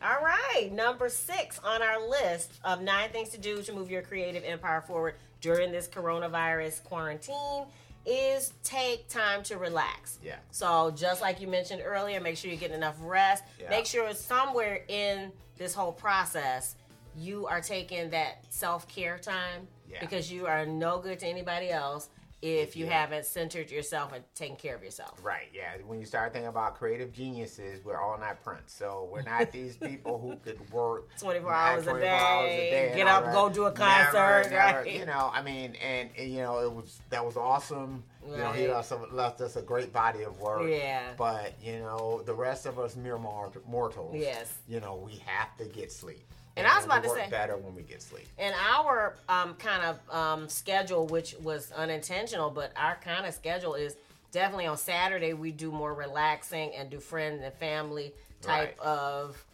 All 0.00 0.20
right, 0.24 0.70
number 0.72 1.08
six 1.08 1.58
on 1.60 1.82
our 1.82 2.08
list 2.08 2.52
of 2.64 2.80
nine 2.82 3.10
things 3.10 3.30
to 3.30 3.38
do 3.38 3.62
to 3.62 3.72
move 3.72 3.90
your 3.90 4.02
creative 4.02 4.44
empire 4.44 4.80
forward 4.80 5.14
during 5.40 5.72
this 5.72 5.88
coronavirus 5.88 6.84
quarantine 6.84 7.64
is 8.06 8.52
take 8.64 9.08
time 9.08 9.42
to 9.44 9.56
relax. 9.58 10.18
Yeah. 10.22 10.36
So, 10.50 10.90
just 10.90 11.20
like 11.20 11.40
you 11.40 11.46
mentioned 11.48 11.82
earlier, 11.84 12.20
make 12.20 12.36
sure 12.36 12.50
you're 12.50 12.58
getting 12.58 12.76
enough 12.76 12.96
rest. 13.00 13.44
Yeah. 13.60 13.70
Make 13.70 13.86
sure 13.86 14.12
somewhere 14.14 14.84
in 14.88 15.32
this 15.56 15.74
whole 15.74 15.92
process, 15.92 16.76
you 17.16 17.46
are 17.46 17.60
taking 17.60 18.10
that 18.10 18.44
self 18.48 18.88
care 18.88 19.18
time 19.18 19.68
Yeah. 19.90 20.00
because 20.00 20.32
you 20.32 20.46
are 20.46 20.64
no 20.66 20.98
good 20.98 21.18
to 21.20 21.26
anybody 21.26 21.70
else 21.70 22.08
if 22.42 22.74
you 22.76 22.86
Yeah. 22.86 23.00
haven't 23.00 23.24
centered 23.24 23.70
yourself 23.70 24.12
and 24.12 24.24
taken 24.34 24.56
care 24.56 24.74
of 24.74 24.82
yourself. 24.82 25.16
Right, 25.22 25.46
yeah. 25.54 25.76
When 25.86 26.00
you 26.00 26.06
start 26.06 26.32
thinking 26.32 26.48
about 26.48 26.76
creative 26.76 27.12
geniuses, 27.12 27.84
we're 27.84 28.00
all 28.00 28.18
not 28.18 28.42
Prince. 28.42 28.72
So 28.74 29.08
we're 29.12 29.22
not 29.22 29.52
these 29.52 29.76
people 29.76 30.18
who 30.18 30.34
could 30.36 30.58
work 30.72 31.16
24 31.18 31.50
nine- 31.50 31.60
hours 31.74 31.86
a 31.86 31.90
24 31.90 32.08
hours 32.10 32.48
day, 32.48 32.92
get 32.96 33.06
up, 33.06 33.24
that. 33.26 33.32
go 33.32 33.48
do 33.48 33.66
a 33.66 33.72
concert, 33.72 34.48
never, 34.50 34.78
right? 34.82 34.92
You 34.92 35.06
know, 35.06 35.30
I 35.32 35.40
mean, 35.40 35.76
and, 35.76 36.10
and, 36.18 36.30
you 36.32 36.38
know, 36.42 36.58
it 36.58 36.72
was 36.72 37.00
that 37.10 37.24
was 37.24 37.36
awesome. 37.36 38.02
You 38.28 38.36
know, 38.36 38.52
he 38.52 38.66
Right. 38.66 38.74
left, 38.74 38.88
some, 38.88 39.06
left 39.14 39.40
us 39.40 39.56
a 39.56 39.62
great 39.62 39.92
body 39.92 40.22
of 40.22 40.40
work. 40.40 40.68
Yeah. 40.68 41.12
But 41.16 41.54
you 41.62 41.78
know, 41.78 42.22
the 42.24 42.34
rest 42.34 42.66
of 42.66 42.78
us 42.78 42.96
mere 42.96 43.18
mortals. 43.18 44.14
Yes. 44.16 44.52
You 44.68 44.80
know, 44.80 44.96
we 44.96 45.16
have 45.26 45.56
to 45.58 45.64
get 45.64 45.92
sleep. 45.92 46.26
And 46.56 46.66
I 46.66 46.76
was 46.76 46.84
about 46.84 47.02
to 47.04 47.08
say- 47.10 47.28
better 47.30 47.56
when 47.56 47.74
we 47.74 47.82
get 47.82 48.02
sleep. 48.02 48.28
And 48.38 48.54
our 48.74 49.16
um, 49.28 49.54
kind 49.54 49.82
of 49.84 50.14
um, 50.14 50.48
schedule, 50.48 51.06
which 51.06 51.34
was 51.42 51.72
unintentional, 51.72 52.50
but 52.50 52.72
our 52.76 52.96
kind 52.96 53.26
of 53.26 53.34
schedule 53.34 53.74
is 53.74 53.96
definitely 54.32 54.66
on 54.66 54.76
Saturday 54.76 55.32
we 55.34 55.50
do 55.50 55.70
more 55.70 55.94
relaxing 55.94 56.74
and 56.74 56.90
do 56.90 56.98
friend 57.00 57.42
and 57.42 57.52
family 57.54 58.12
type 58.42 58.76
Right. 58.78 58.86
of 58.86 59.44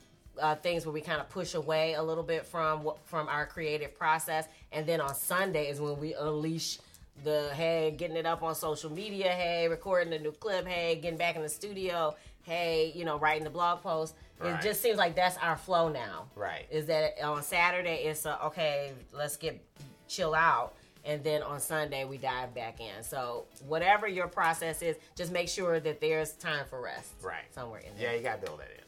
uh, 0.40 0.54
things 0.56 0.86
where 0.86 0.92
we 0.92 1.00
kind 1.00 1.20
of 1.20 1.28
push 1.28 1.54
away 1.54 1.94
a 1.94 2.02
little 2.02 2.22
bit 2.22 2.46
from 2.46 2.88
from 3.06 3.28
our 3.28 3.44
creative 3.44 3.98
process, 3.98 4.46
and 4.70 4.86
then 4.86 5.00
on 5.00 5.12
Sunday 5.14 5.68
is 5.68 5.80
when 5.80 5.98
we 5.98 6.14
unleash 6.14 6.78
the 7.24 7.50
hey, 7.54 7.92
getting 7.96 8.16
it 8.16 8.24
up 8.24 8.44
on 8.44 8.54
social 8.54 8.90
media, 8.90 9.30
hey, 9.30 9.66
recording 9.68 10.12
a 10.12 10.18
new 10.20 10.30
clip, 10.30 10.64
hey, 10.66 10.94
getting 11.02 11.18
back 11.18 11.34
in 11.34 11.42
the 11.42 11.48
studio, 11.48 12.14
hey, 12.42 12.92
you 12.94 13.04
know, 13.04 13.18
writing 13.18 13.42
the 13.42 13.50
blog 13.50 13.82
post. 13.82 14.14
Right. 14.40 14.54
It 14.54 14.62
just 14.62 14.80
seems 14.80 14.98
like 14.98 15.14
that's 15.16 15.36
our 15.38 15.56
flow 15.56 15.88
now 15.88 16.26
Right. 16.36 16.66
is 16.70 16.86
that 16.86 17.20
on 17.22 17.42
Saturday 17.42 18.04
it's 18.04 18.24
a, 18.26 18.44
okay, 18.46 18.92
let's 19.12 19.36
get 19.36 19.60
chill 20.08 20.34
out, 20.34 20.74
and 21.04 21.22
then 21.24 21.42
on 21.42 21.58
Sunday 21.60 22.04
we 22.04 22.18
dive 22.18 22.54
back 22.54 22.80
in. 22.80 23.02
So 23.02 23.44
whatever 23.66 24.06
your 24.06 24.28
process 24.28 24.80
is, 24.82 24.96
just 25.16 25.32
make 25.32 25.48
sure 25.48 25.80
that 25.80 26.00
there's 26.00 26.32
time 26.32 26.66
for 26.70 26.80
rest. 26.80 27.12
Right. 27.22 27.44
somewhere 27.52 27.80
in 27.80 27.96
there. 27.98 28.10
Yeah, 28.12 28.16
you 28.16 28.22
gotta 28.22 28.40
build 28.44 28.60
that 28.60 28.70
in. 28.70 28.84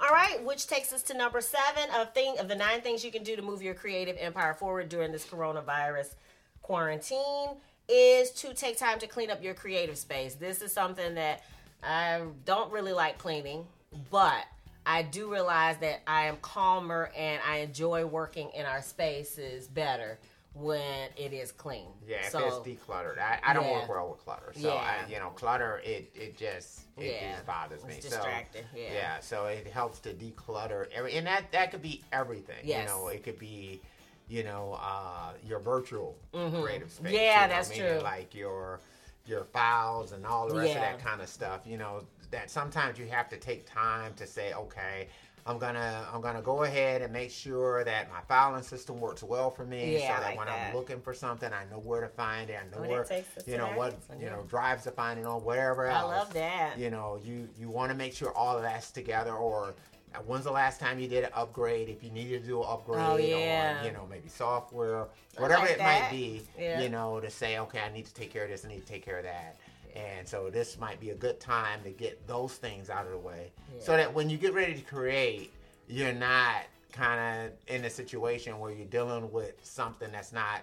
All 0.00 0.10
right, 0.14 0.42
which 0.44 0.68
takes 0.68 0.92
us 0.92 1.02
to 1.04 1.14
number 1.14 1.40
seven 1.40 1.90
of 1.96 2.14
thing 2.14 2.38
of 2.38 2.46
the 2.46 2.54
nine 2.54 2.82
things 2.82 3.04
you 3.04 3.10
can 3.10 3.24
do 3.24 3.34
to 3.34 3.42
move 3.42 3.62
your 3.62 3.74
creative 3.74 4.16
empire 4.20 4.54
forward 4.54 4.88
during 4.88 5.10
this 5.10 5.24
coronavirus 5.24 6.14
quarantine 6.62 7.56
is 7.88 8.30
to 8.32 8.52
take 8.54 8.76
time 8.76 8.98
to 9.00 9.06
clean 9.06 9.30
up 9.30 9.42
your 9.42 9.54
creative 9.54 9.96
space. 9.98 10.34
This 10.34 10.60
is 10.62 10.72
something 10.72 11.14
that 11.14 11.42
I 11.82 12.20
don't 12.44 12.70
really 12.70 12.92
like 12.92 13.18
cleaning, 13.18 13.66
but 14.10 14.44
I 14.88 15.02
do 15.02 15.30
realize 15.30 15.76
that 15.78 16.00
I 16.06 16.24
am 16.24 16.38
calmer 16.40 17.10
and 17.14 17.42
I 17.46 17.58
enjoy 17.58 18.06
working 18.06 18.48
in 18.54 18.64
our 18.64 18.80
spaces 18.80 19.68
better 19.68 20.18
when 20.54 21.10
it 21.16 21.34
is 21.34 21.52
clean. 21.52 21.88
Yeah, 22.06 22.16
if 22.24 22.30
so, 22.30 22.38
it's 22.46 22.56
decluttered. 22.66 23.18
I, 23.18 23.38
I 23.44 23.52
don't 23.52 23.64
Yeah. 23.66 23.80
work 23.80 23.88
well 23.90 24.08
with 24.08 24.24
clutter. 24.24 24.50
So 24.56 24.68
Yeah. 24.68 24.74
I 24.74 25.06
you 25.08 25.18
know, 25.18 25.28
clutter 25.30 25.82
it 25.84 26.10
it 26.14 26.38
just 26.38 26.80
it 26.96 27.20
Yeah. 27.20 27.32
just 27.34 27.46
bothers 27.46 27.84
me. 27.84 27.96
It's 27.96 28.08
So, 28.08 28.16
distracting, 28.16 28.64
yeah. 28.74 29.20
so 29.20 29.44
it 29.44 29.66
helps 29.66 30.00
to 30.00 30.14
declutter 30.14 30.90
every 30.90 31.12
and 31.18 31.26
that 31.26 31.52
that 31.52 31.70
could 31.70 31.82
be 31.82 32.02
everything. 32.10 32.56
Yes. 32.64 32.88
You 32.88 32.94
know, 32.96 33.08
it 33.08 33.22
could 33.22 33.38
be 33.38 33.82
you 34.30 34.44
know, 34.44 34.78
uh, 34.78 35.32
your 35.42 35.58
virtual 35.58 36.14
creative 36.32 36.90
space. 36.90 37.06
Mm-hmm. 37.06 37.14
Yeah, 37.14 37.42
you 37.44 37.48
know, 37.48 37.54
that's 37.54 37.74
true. 37.74 38.00
Like 38.02 38.34
your 38.34 38.80
your 39.26 39.44
files 39.44 40.12
and 40.12 40.26
all 40.26 40.48
the 40.48 40.54
rest 40.56 40.70
Yeah. 40.70 40.76
of 40.76 40.98
that 40.98 41.06
kind 41.06 41.20
of 41.20 41.28
stuff. 41.28 41.60
You 41.66 41.76
know, 41.78 42.04
that 42.30 42.50
sometimes 42.50 42.98
you 42.98 43.06
have 43.06 43.28
to 43.30 43.36
take 43.36 43.64
time 43.70 44.12
to 44.14 44.26
say, 44.26 44.52
okay, 44.54 45.08
I'm 45.46 45.58
gonna 45.58 46.06
I'm 46.12 46.20
gonna 46.20 46.42
go 46.42 46.64
ahead 46.64 47.00
and 47.00 47.10
make 47.10 47.30
sure 47.30 47.82
that 47.84 48.10
my 48.10 48.20
filing 48.28 48.62
system 48.62 49.00
works 49.00 49.22
well 49.22 49.50
for 49.50 49.64
me, 49.64 49.94
Yeah, 49.98 50.16
so 50.16 50.20
that 50.20 50.28
like 50.30 50.36
when 50.38 50.46
that. 50.46 50.68
I'm 50.70 50.76
looking 50.76 51.00
for 51.00 51.14
something, 51.14 51.50
I 51.52 51.64
know 51.70 51.78
where 51.78 52.02
to 52.02 52.08
find 52.08 52.50
it. 52.50 52.58
I 52.60 52.64
know 52.76 52.82
that 52.82 52.90
where 52.90 53.22
you 53.46 53.56
know 53.56 53.68
what 53.68 53.96
you 54.20 54.26
know 54.26 54.42
drives 54.46 54.84
to 54.84 54.90
find 54.90 55.18
it 55.18 55.24
on 55.24 55.42
whatever 55.42 55.86
Else. 55.86 56.04
I 56.04 56.16
love 56.18 56.34
that. 56.34 56.78
You 56.78 56.90
know, 56.90 57.18
you 57.24 57.48
you 57.58 57.70
want 57.70 57.90
to 57.90 57.96
make 57.96 58.14
sure 58.14 58.30
all 58.36 58.56
of 58.56 58.62
that's 58.62 58.90
together. 58.90 59.32
Or 59.32 59.74
uh, 60.14 60.18
when's 60.26 60.44
the 60.44 60.50
last 60.50 60.80
time 60.80 60.98
you 60.98 61.08
did 61.08 61.24
an 61.24 61.30
upgrade? 61.34 61.88
If 61.88 62.04
you 62.04 62.10
needed 62.10 62.42
to 62.42 62.46
do 62.48 62.60
an 62.62 62.66
upgrade, 62.68 63.00
Oh, 63.00 63.16
yeah. 63.16 63.78
on 63.80 63.86
you 63.86 63.92
know 63.92 64.06
maybe 64.10 64.28
software, 64.28 65.06
whatever 65.38 65.62
like 65.62 65.70
it 65.70 65.78
might 65.78 66.08
be. 66.10 66.42
Yeah. 66.58 66.82
You 66.82 66.90
know, 66.90 67.20
to 67.20 67.30
say 67.30 67.58
okay, 67.58 67.80
I 67.80 67.90
need 67.90 68.04
to 68.04 68.12
take 68.12 68.30
care 68.30 68.44
of 68.44 68.50
this, 68.50 68.66
I 68.66 68.68
need 68.68 68.80
to 68.80 68.86
take 68.86 69.04
care 69.04 69.16
of 69.18 69.24
that. 69.24 69.56
And 69.98 70.28
so 70.28 70.48
this 70.50 70.78
might 70.78 71.00
be 71.00 71.10
a 71.10 71.14
good 71.14 71.40
time 71.40 71.82
to 71.82 71.90
get 71.90 72.26
those 72.26 72.54
things 72.54 72.88
out 72.88 73.06
of 73.06 73.12
the 73.12 73.18
way. 73.18 73.50
So 73.80 73.96
that 73.96 74.12
when 74.12 74.30
you 74.30 74.36
get 74.38 74.54
ready 74.54 74.74
to 74.74 74.82
create, 74.82 75.52
you're 75.88 76.12
not 76.12 76.64
kind 76.92 77.46
of 77.46 77.52
in 77.74 77.84
a 77.84 77.90
situation 77.90 78.58
where 78.58 78.70
you're 78.70 78.86
dealing 78.86 79.30
with 79.32 79.54
something 79.62 80.10
that's 80.12 80.32
not 80.32 80.62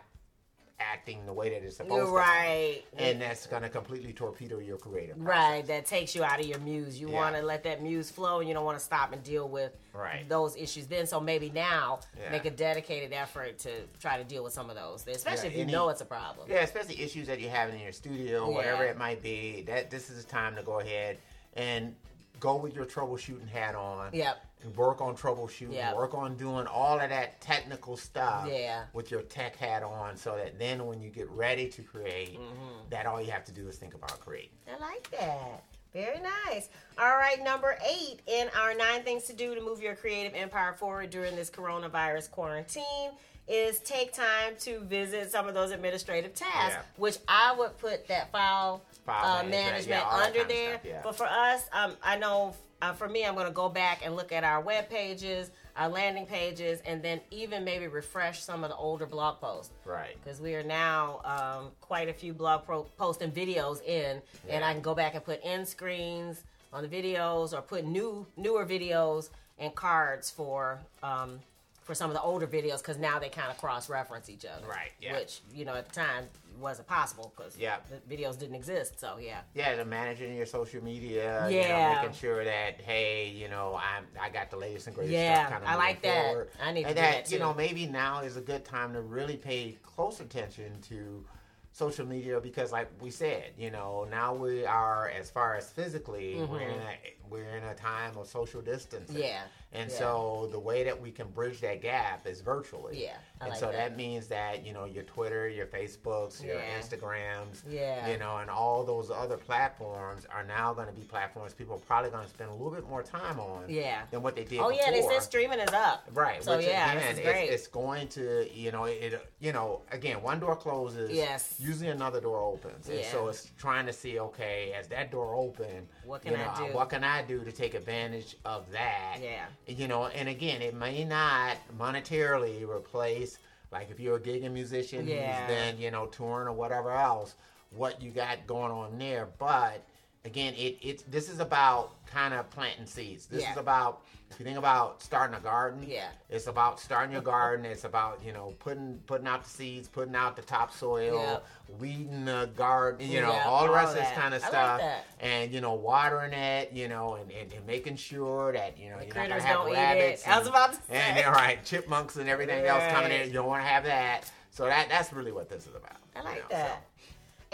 acting 0.80 1.26
the 1.26 1.32
way 1.34 1.50
that 1.50 1.64
it's 1.64 1.78
supposed 1.78 1.94
You're 1.96 2.06
to. 2.08 2.12
right. 2.12 2.82
And 2.98 3.22
that's 3.22 3.48
going 3.48 3.62
to 3.64 3.70
completely 3.70 4.12
torpedo 4.12 4.60
your 4.60 4.78
creative 4.78 5.16
process. 5.18 5.42
Right, 5.42 5.68
that 5.68 5.86
takes 5.86 6.14
you 6.14 6.24
out 6.24 6.40
of 6.40 6.46
your 6.46 6.60
muse. 6.60 7.00
You 7.00 7.10
Yeah. 7.10 7.16
want 7.16 7.36
to 7.36 7.42
let 7.42 7.64
that 7.64 7.82
muse 7.82 8.12
flow, 8.12 8.40
and 8.40 8.48
you 8.48 8.54
don't 8.54 8.66
want 8.66 8.78
to 8.78 8.84
stop 8.84 9.14
and 9.14 9.24
deal 9.24 9.48
with 9.48 9.78
Right. 9.94 10.28
those 10.28 10.56
issues. 10.58 10.88
Then, 10.88 11.08
so 11.08 11.20
maybe 11.22 11.50
now 11.50 12.00
Yeah. 12.20 12.30
make 12.32 12.46
a 12.46 12.52
dedicated 12.52 13.14
effort 13.14 13.58
to 13.60 13.72
try 14.02 14.18
to 14.18 14.24
deal 14.26 14.44
with 14.44 14.54
some 14.54 14.70
of 14.70 14.76
those, 14.76 15.08
especially 15.08 15.46
Yeah, 15.46 15.52
if 15.52 15.56
you 15.56 15.64
any- 15.64 15.72
know 15.72 15.90
it's 15.90 16.02
a 16.02 16.06
problem. 16.06 16.50
Yeah, 16.50 16.58
especially 16.62 17.00
issues 17.02 17.28
that 17.28 17.40
you're 17.40 17.52
having 17.52 17.76
in 17.76 17.82
your 17.82 17.94
studio, 17.94 18.50
whatever 18.50 18.84
it 18.84 18.98
might 18.98 19.22
be. 19.24 19.62
That 19.64 19.90
this 19.90 20.10
is 20.10 20.26
the 20.26 20.30
time 20.30 20.56
to 20.56 20.64
go 20.64 20.80
ahead 20.82 21.20
and 21.56 21.96
go 22.42 22.58
with 22.58 22.76
your 22.76 22.86
troubleshooting 22.86 23.48
hat 23.48 23.76
on. 23.76 24.10
Yep. 24.14 24.38
Work 24.76 25.02
on 25.02 25.16
troubleshooting. 25.16 25.74
Yep. 25.74 25.96
Work 25.96 26.14
on 26.14 26.36
doing 26.36 26.66
all 26.68 27.00
of 27.00 27.10
that 27.10 27.40
technical 27.42 27.96
stuff. 27.98 28.48
Yeah. 28.52 28.84
With 28.94 29.12
your 29.12 29.22
tech 29.22 29.56
hat 29.56 29.84
on, 29.84 30.18
so 30.18 30.36
that 30.38 30.58
then 30.60 30.86
when 30.86 31.02
you 31.02 31.10
get 31.10 31.30
ready 31.30 31.68
to 31.70 31.82
create, 31.82 32.40
Mm-hmm. 32.40 32.90
that 32.90 33.06
all 33.06 33.22
you 33.22 33.32
have 33.32 33.46
to 33.46 33.52
do 33.52 33.68
is 33.68 33.78
think 33.78 33.94
about 33.94 34.20
creating. 34.20 34.50
I 34.68 34.80
like 34.80 35.10
that. 35.12 35.64
Very 35.94 36.20
nice. 36.20 36.70
All 36.98 37.16
right, 37.16 37.42
number 37.44 37.78
eight 37.90 38.20
in 38.28 38.50
our 38.60 38.74
nine 38.74 39.04
things 39.04 39.24
to 39.26 39.34
do 39.34 39.56
to 39.56 39.62
move 39.62 39.82
your 39.82 39.96
creative 39.96 40.34
empire 40.36 40.74
forward 40.74 41.10
during 41.10 41.36
this 41.38 41.50
coronavirus 41.50 42.30
quarantine 42.32 43.12
is 43.48 43.80
take 43.80 44.12
time 44.14 44.54
to 44.60 44.80
visit 44.82 45.32
some 45.32 45.48
of 45.48 45.54
those 45.54 45.72
administrative 45.72 46.34
tasks, 46.34 46.76
Yeah. 46.76 46.82
which 46.98 47.18
I 47.28 47.54
would 47.58 47.78
put 47.78 48.08
that 48.08 48.32
file, 48.32 48.82
File 49.06 49.40
uh, 49.40 49.44
management, 49.44 50.02
yeah, 50.04 50.10
under 50.10 50.44
there. 50.46 50.74
stuff, 50.74 50.86
yeah. 50.86 51.02
But 51.04 51.16
for 51.16 51.26
us, 51.28 51.68
um, 51.72 51.94
I 52.04 52.18
know 52.18 52.56
uh, 52.82 52.92
for 52.94 53.08
me, 53.08 53.26
I'm 53.26 53.36
going 53.36 53.48
to 53.48 53.54
go 53.54 53.70
back 53.70 54.02
and 54.04 54.16
look 54.16 54.32
at 54.32 54.44
our 54.44 54.60
web 54.62 54.90
pages, 54.90 55.50
our 55.78 55.88
landing 55.88 56.26
pages, 56.26 56.82
and 56.86 57.02
then 57.02 57.22
even 57.32 57.64
maybe 57.64 57.88
refresh 57.88 58.44
some 58.44 58.64
of 58.64 58.70
the 58.70 58.76
older 58.76 59.06
blog 59.06 59.40
posts 59.40 59.72
Right. 59.86 60.18
because 60.24 60.42
we 60.42 60.56
are 60.56 60.64
now 60.64 61.22
um, 61.24 61.72
quite 61.82 62.10
a 62.10 62.14
few 62.14 62.34
blog 62.34 62.66
pro- 62.66 62.84
posts 62.98 63.22
and 63.24 63.34
videos 63.34 63.82
in, 63.84 64.22
and 64.50 64.64
I 64.66 64.74
can 64.74 64.82
go 64.82 64.94
back 64.94 65.16
and 65.16 65.24
put 65.24 65.40
end 65.44 65.68
screens 65.68 66.44
on 66.74 66.84
the 66.84 66.90
videos 66.90 67.54
or 67.58 67.62
put 67.62 67.86
new 67.86 68.26
newer 68.36 68.66
videos 68.66 69.30
and 69.58 69.74
cards 69.74 70.30
for 70.30 70.80
um, 71.02 71.40
for 71.86 71.94
some 71.94 72.10
of 72.10 72.16
the 72.16 72.22
older 72.22 72.48
videos 72.48 72.80
because 72.80 72.98
now 72.98 73.20
they 73.20 73.30
kind 73.30 73.52
of 73.52 73.58
cross 73.60 73.90
reference 73.90 74.28
each 74.28 74.44
other. 74.44 74.68
Right, 74.68 74.92
yeah. 75.00 75.14
Which 75.14 75.42
you 75.54 75.66
know 75.66 75.76
at 75.76 75.88
the 75.88 75.94
time 75.94 76.26
wasn't 76.60 76.88
possible 76.88 77.32
because 77.36 77.56
Yeah. 77.58 77.78
the 77.90 78.16
videos 78.16 78.40
didn't 78.40 78.56
exist. 78.56 79.00
So 79.00 79.18
yeah. 79.22 79.42
Yeah, 79.54 79.76
the 79.76 79.86
managing 79.86 80.36
your 80.36 80.48
social 80.48 80.84
media. 80.84 81.48
You 81.48 81.58
Yeah. 81.60 81.94
know, 81.94 82.02
making 82.02 82.16
sure 82.18 82.44
that 82.44 82.82
hey, 82.82 83.28
you 83.30 83.50
know, 83.50 83.76
I'm 83.76 84.08
I 84.20 84.30
got 84.30 84.50
the 84.50 84.58
latest 84.58 84.88
and 84.88 84.96
greatest 84.96 85.14
Yeah, 85.14 85.48
stuff. 85.48 85.52
Kind 85.52 85.64
of 85.64 85.70
I 85.70 85.76
like 85.76 86.02
that. 86.02 86.48
I 86.60 86.72
need 86.72 86.86
and 86.86 86.96
do 86.96 87.02
that, 87.02 87.26
that, 87.26 87.32
you 87.32 87.38
know 87.38 87.54
maybe 87.54 87.86
now 87.86 88.22
is 88.22 88.36
a 88.36 88.42
good 88.42 88.66
time 88.66 88.94
to 88.94 89.02
really 89.02 89.38
pay 89.38 89.78
close 89.84 90.20
attention 90.20 90.82
to 90.90 91.24
social 91.72 92.06
media 92.06 92.40
because, 92.40 92.72
like 92.72 92.90
we 93.02 93.12
said, 93.12 93.52
you 93.60 93.70
know, 93.70 94.08
now 94.10 94.34
we 94.34 94.66
are 94.66 95.10
as 95.10 95.30
far 95.30 95.56
as 95.56 95.70
physically, 95.70 96.36
mm-hmm. 96.36 96.52
we're 96.52 96.62
in 96.62 96.80
a 96.80 96.98
we're 97.30 97.56
in 97.58 97.64
a 97.64 97.74
time 97.76 98.18
of 98.18 98.28
social 98.28 98.62
distancing. 98.62 99.18
Yeah, 99.18 99.42
And 99.74 99.90
yeah. 99.90 99.98
so 99.98 100.50
the 100.52 100.60
way 100.60 100.84
that 100.84 101.00
we 101.00 101.12
can 101.12 101.28
bridge 101.30 101.60
that 101.62 101.82
gap 101.82 102.26
is 102.28 102.42
virtually. 102.42 103.04
Yeah, 103.04 103.18
I 103.42 103.46
and 103.46 103.50
like 103.52 103.60
so 103.60 103.68
that. 103.68 103.74
that 103.76 103.98
means 103.98 104.28
that 104.28 104.66
you 104.66 104.74
know 104.74 104.86
your 104.86 105.04
Twitter, 105.04 105.48
your 105.50 105.66
Facebooks, 105.66 106.44
your 106.44 106.56
Yeah. 106.56 106.80
Instagrams, 106.80 107.64
Yeah. 107.68 108.08
you 108.08 108.18
know, 108.18 108.38
and 108.38 108.50
all 108.50 108.84
those 108.84 109.12
other 109.12 109.38
platforms 109.38 110.26
are 110.34 110.44
now 110.44 110.74
going 110.74 110.88
to 110.88 110.94
be 110.94 111.02
platforms 111.02 111.54
people 111.54 111.76
are 111.76 111.80
probably 111.80 112.10
going 112.12 112.24
to 112.24 112.30
spend 112.30 112.50
a 112.50 112.54
little 112.54 112.72
bit 112.72 112.88
more 112.88 113.04
time 113.04 113.40
on 113.40 113.66
Yeah. 113.70 114.02
than 114.12 114.22
what 114.22 114.36
they 114.36 114.44
did 114.44 114.60
Oh 114.60 114.70
yeah, 114.70 114.92
they 114.92 115.02
said 115.02 115.22
streaming 115.22 115.60
is 115.60 115.74
up. 115.74 116.08
Right. 116.14 116.44
So 116.44 116.58
which 116.58 116.68
yeah, 116.68 116.92
again, 116.92 116.96
this 117.04 117.12
is 117.14 117.18
it's, 117.20 117.28
great. 117.28 117.50
it's 117.50 117.68
going 117.68 118.08
to, 118.10 118.50
you 118.54 118.72
know, 118.72 118.86
it, 118.86 119.28
you 119.40 119.52
know, 119.54 119.82
again, 119.92 120.22
one 120.22 120.40
door 120.40 120.56
closes. 120.56 121.12
Yes. 121.12 121.56
Usually 121.60 121.90
another 121.90 122.22
door 122.22 122.42
opens, 122.42 122.88
and 122.90 123.04
so 123.06 123.28
it's 123.28 123.52
trying 123.58 123.86
to 123.86 123.94
see, 123.94 124.20
okay, 124.20 124.74
as 124.78 124.88
that 124.90 125.12
door 125.12 125.36
open, 125.36 125.88
What 126.04 126.22
can 126.22 126.32
you 126.34 126.38
I 126.38 126.58
do? 126.68 126.74
What 126.74 126.90
can 126.90 127.04
I 127.04 127.15
do 127.22 127.44
to 127.44 127.52
take 127.52 127.74
advantage 127.74 128.36
of 128.46 128.72
that? 128.72 129.18
Yeah. 129.22 129.46
You 129.68 129.88
know, 129.88 130.06
and 130.08 130.30
again, 130.30 130.62
it 130.62 130.74
may 130.76 131.04
not 131.04 131.58
monetarily 131.78 132.68
replace, 132.70 133.38
like 133.72 133.90
if 133.92 134.00
you're 134.00 134.18
a 134.18 134.20
gigging 134.20 134.52
musician 134.54 135.08
Yeah. 135.08 135.72
who's 135.72 135.80
you 135.80 135.92
know, 135.92 136.06
touring 136.08 136.48
or 136.48 136.54
whatever 136.54 136.92
else, 136.92 137.36
what 137.72 138.02
you 138.02 138.12
got 138.12 138.46
going 138.48 138.72
on 138.72 138.98
there, 138.98 139.28
but. 139.40 139.84
Again, 140.26 140.54
it, 140.56 140.78
it's 140.82 141.04
this 141.04 141.30
is 141.30 141.40
about 141.40 141.92
kind 142.08 142.34
of 142.34 142.50
planting 142.50 142.88
seeds. 142.88 143.28
This 143.28 143.44
Yeah. 143.44 143.52
is 143.52 143.58
about 143.58 144.02
if 144.32 144.40
you 144.40 144.46
think 144.46 144.58
about 144.58 145.02
starting 145.04 145.36
a 145.36 145.40
garden. 145.40 145.86
Yeah. 145.88 146.08
It's 146.32 146.48
about 146.48 146.80
starting 146.80 147.14
your 147.14 147.22
garden. 147.22 147.64
It's 147.66 147.84
about 147.84 148.22
you 148.26 148.34
know 148.34 148.56
putting 148.60 148.98
putting 149.06 149.28
out 149.28 149.44
the 149.44 149.50
seeds, 149.50 149.88
putting 149.88 150.16
out 150.16 150.36
the 150.36 150.42
topsoil, 150.42 151.20
Yep. 151.20 151.46
weeding 151.80 152.26
the 152.26 152.50
garden. 152.56 153.08
You 153.08 153.22
know 153.22 153.32
Yeah, 153.34 153.44
all 153.46 153.64
the 153.66 153.70
all 153.70 153.76
rest 153.76 153.90
of 153.96 154.00
this 154.00 154.12
kind 154.14 154.34
of 154.34 154.42
I 154.42 154.46
like 154.46 154.52
stuff, 154.52 154.80
that. 154.82 155.06
and 155.20 155.52
you 155.54 155.62
know 155.62 155.76
watering 155.76 156.34
it. 156.34 156.72
You 156.74 156.88
know 156.88 157.16
and, 157.16 157.32
and, 157.32 157.54
and 157.54 157.66
making 157.68 157.98
sure 157.98 158.52
that 158.54 158.80
you 158.80 158.90
know 158.90 158.96
you're 158.98 159.14
not 159.14 159.30
gonna 159.30 159.40
have 159.42 159.56
don't 159.58 159.68
eat 159.70 159.74
it. 159.74 159.76
rabbits. 159.76 160.28
I 160.28 160.40
was 160.40 160.48
about 160.48 160.74
to 160.74 160.80
say. 160.88 161.12
they're 161.14 161.32
right, 161.44 161.64
chipmunks 161.64 162.16
and 162.16 162.28
everything 162.28 162.66
else 162.66 162.84
coming 162.92 163.12
in. 163.12 163.28
You 163.28 163.34
don't 163.34 163.48
want 163.48 163.62
to 163.64 163.68
have 163.68 163.84
that. 163.84 164.32
So 164.50 164.66
that 164.66 164.90
that's 164.90 165.14
really 165.14 165.34
what 165.34 165.50
this 165.50 165.68
is 165.68 165.76
about. 165.76 165.98
I 166.16 166.20
you 166.20 166.26
like 166.26 166.36
know, 166.38 166.46
that. 166.50 166.70
so. 166.70 166.76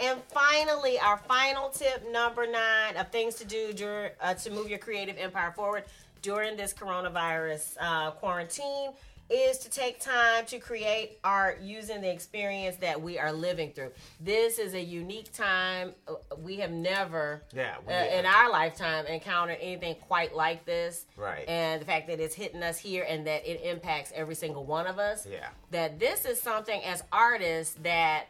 And 0.02 0.20
finally, 0.24 0.98
our 0.98 1.16
final 1.16 1.68
tip, 1.68 2.10
number 2.10 2.44
nine, 2.46 2.96
of 2.96 3.10
things 3.10 3.36
to 3.36 3.44
do 3.44 3.72
during, 3.72 4.10
uh, 4.20 4.34
to 4.34 4.50
move 4.50 4.68
your 4.68 4.80
creative 4.80 5.16
empire 5.16 5.52
forward 5.54 5.84
during 6.22 6.56
this 6.56 6.74
coronavirus 6.74 7.76
uh, 7.80 8.10
quarantine 8.12 8.90
is 9.30 9.56
to 9.58 9.70
take 9.70 9.98
time 10.00 10.44
to 10.44 10.58
create 10.58 11.18
art 11.24 11.60
using 11.62 12.02
the 12.02 12.10
experience 12.10 12.76
that 12.76 13.00
we 13.00 13.18
are 13.18 13.32
living 13.32 13.70
through. 13.72 13.90
This 14.20 14.58
is 14.58 14.74
a 14.74 14.80
unique 14.80 15.32
time. 15.32 15.92
Uh, 16.06 16.14
We 16.36 16.56
have 16.56 16.70
never, 16.72 17.42
Yeah, 17.54 17.76
uh, 17.88 17.92
in 18.18 18.26
our 18.26 18.50
lifetime, 18.50 19.06
encountered 19.06 19.58
anything 19.60 19.94
quite 20.06 20.34
like 20.34 20.66
this. 20.66 21.06
Right. 21.16 21.48
And 21.48 21.80
the 21.80 21.86
fact 21.86 22.08
that 22.08 22.20
it's 22.20 22.34
hitting 22.34 22.62
us 22.62 22.76
here 22.78 23.06
and 23.08 23.26
that 23.26 23.46
it 23.50 23.62
impacts 23.62 24.12
every 24.14 24.34
single 24.34 24.64
one 24.66 24.86
of 24.86 24.98
us 24.98 25.24
Yeah. 25.24 25.48
that 25.70 25.98
this 25.98 26.24
is 26.26 26.40
something 26.40 26.82
as 26.84 27.02
artists 27.10 27.76
that 27.82 28.26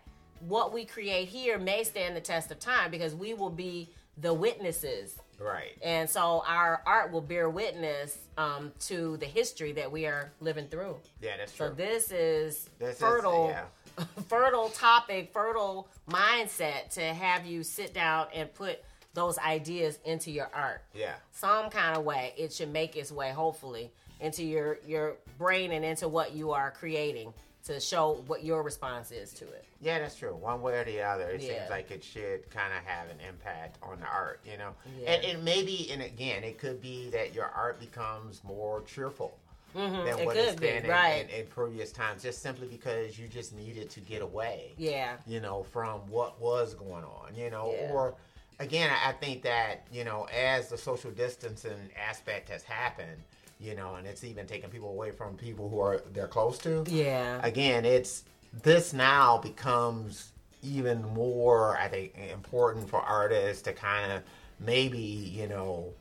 what 0.48 0.72
we 0.72 0.84
create 0.84 1.28
here 1.28 1.58
may 1.58 1.84
stand 1.84 2.16
the 2.16 2.20
test 2.20 2.50
of 2.50 2.58
time 2.58 2.90
because 2.90 3.14
we 3.14 3.32
will 3.34 3.50
be 3.50 3.88
the 4.18 4.32
witnesses 4.34 5.14
Right. 5.38 5.76
and 5.82 6.08
so 6.08 6.44
our 6.46 6.82
art 6.86 7.10
will 7.10 7.20
bear 7.20 7.48
witness 7.50 8.16
um, 8.38 8.70
to 8.80 9.16
the 9.16 9.26
history 9.26 9.72
that 9.72 9.90
we 9.90 10.06
are 10.06 10.30
living 10.40 10.68
through 10.68 10.96
Yeah, 11.20 11.36
that's 11.38 11.52
so 11.52 11.66
true. 11.68 11.76
this 11.76 12.10
is 12.12 12.68
This 12.78 12.94
is- 12.96 13.00
fertile 13.00 13.48
yeah. 13.50 14.04
fertile 14.28 14.68
topic 14.70 15.32
fertile 15.32 15.88
mindset 16.08 16.90
to 16.94 17.02
have 17.02 17.44
you 17.46 17.62
sit 17.62 17.92
down 17.94 18.26
and 18.34 18.52
put 18.54 18.78
those 19.14 19.36
ideas 19.38 19.98
into 20.04 20.30
your 20.30 20.48
art 20.54 20.82
yeah. 20.94 21.14
some 21.32 21.68
kind 21.70 21.96
of 21.96 22.04
way 22.04 22.32
it 22.36 22.52
should 22.52 22.72
make 22.72 22.96
its 22.96 23.10
way 23.12 23.30
hopefully 23.32 23.90
into 24.20 24.44
your 24.44 24.78
your 24.86 25.16
brain 25.38 25.72
and 25.72 25.84
into 25.84 26.06
what 26.08 26.32
you 26.32 26.52
are 26.52 26.70
creating 26.70 27.32
to 27.66 27.78
show 27.80 28.22
what 28.26 28.44
your 28.44 28.62
response 28.62 29.10
is 29.12 29.32
to 29.34 29.44
it 29.44 29.64
Yeah, 29.80 29.98
that's 29.98 30.16
true. 30.16 30.34
One 30.34 30.62
way 30.62 30.74
or 30.78 30.84
the 30.84 31.00
other, 31.02 31.28
it 31.30 31.40
Yeah. 31.40 31.58
seems 31.58 31.70
like 31.70 31.90
it 31.90 32.02
should 32.04 32.48
kind 32.50 32.72
of 32.72 32.84
have 32.84 33.08
an 33.10 33.18
impact 33.28 33.78
on 33.82 34.00
the 34.00 34.06
art, 34.06 34.40
you 34.44 34.56
know. 34.58 34.72
Yeah. 35.00 35.12
And, 35.12 35.24
and 35.24 35.44
maybe, 35.44 35.90
and 35.92 36.02
again, 36.02 36.44
it 36.44 36.58
could 36.58 36.80
be 36.80 37.10
that 37.10 37.34
your 37.34 37.46
art 37.46 37.80
becomes 37.80 38.42
more 38.44 38.82
cheerful 38.82 39.36
than 39.74 39.90
Mm-hmm. 39.90 40.06
it 40.20 40.26
what 40.26 40.36
it's 40.36 40.50
could 40.52 40.60
be, 40.60 40.66
been 40.66 40.84
in, 40.84 40.90
right. 40.90 41.26
in, 41.32 41.40
in 41.40 41.46
previous 41.46 41.92
times, 41.92 42.22
just 42.22 42.42
simply 42.42 42.66
because 42.68 43.18
you 43.18 43.26
just 43.26 43.54
needed 43.56 43.88
to 43.90 44.00
get 44.00 44.20
away, 44.22 44.72
yeah 44.76 45.16
you 45.26 45.40
know, 45.40 45.62
from 45.62 46.00
what 46.10 46.40
was 46.40 46.74
going 46.74 47.04
on, 47.04 47.34
you 47.34 47.48
know, 47.50 47.74
Yeah. 47.78 47.90
or. 47.92 48.14
Again, 48.62 48.90
I 49.04 49.12
think 49.12 49.42
that 49.42 49.86
you 49.92 50.04
know, 50.04 50.26
as 50.34 50.68
the 50.68 50.78
social 50.78 51.10
distancing 51.10 51.90
aspect 52.08 52.48
has 52.48 52.62
happened, 52.62 53.20
you 53.60 53.74
know, 53.74 53.96
and 53.96 54.06
it's 54.06 54.24
even 54.24 54.46
taking 54.46 54.70
people 54.70 54.90
away 54.90 55.10
from 55.10 55.36
people 55.36 55.68
who 55.68 55.80
are 55.80 56.00
they're 56.12 56.28
close 56.28 56.58
to 56.58 56.84
yeah 56.88 57.40
again, 57.42 57.84
it's 57.84 58.24
this 58.62 58.92
now 58.92 59.38
becomes 59.38 60.32
even 60.62 61.02
more, 61.12 61.76
I 61.76 61.88
think, 61.88 62.16
important 62.32 62.88
for 62.88 63.00
artists 63.00 63.62
to 63.62 63.72
kind 63.72 64.12
of 64.12 64.22
maybe, 64.60 64.98
you 64.98 65.48
know, 65.48 65.92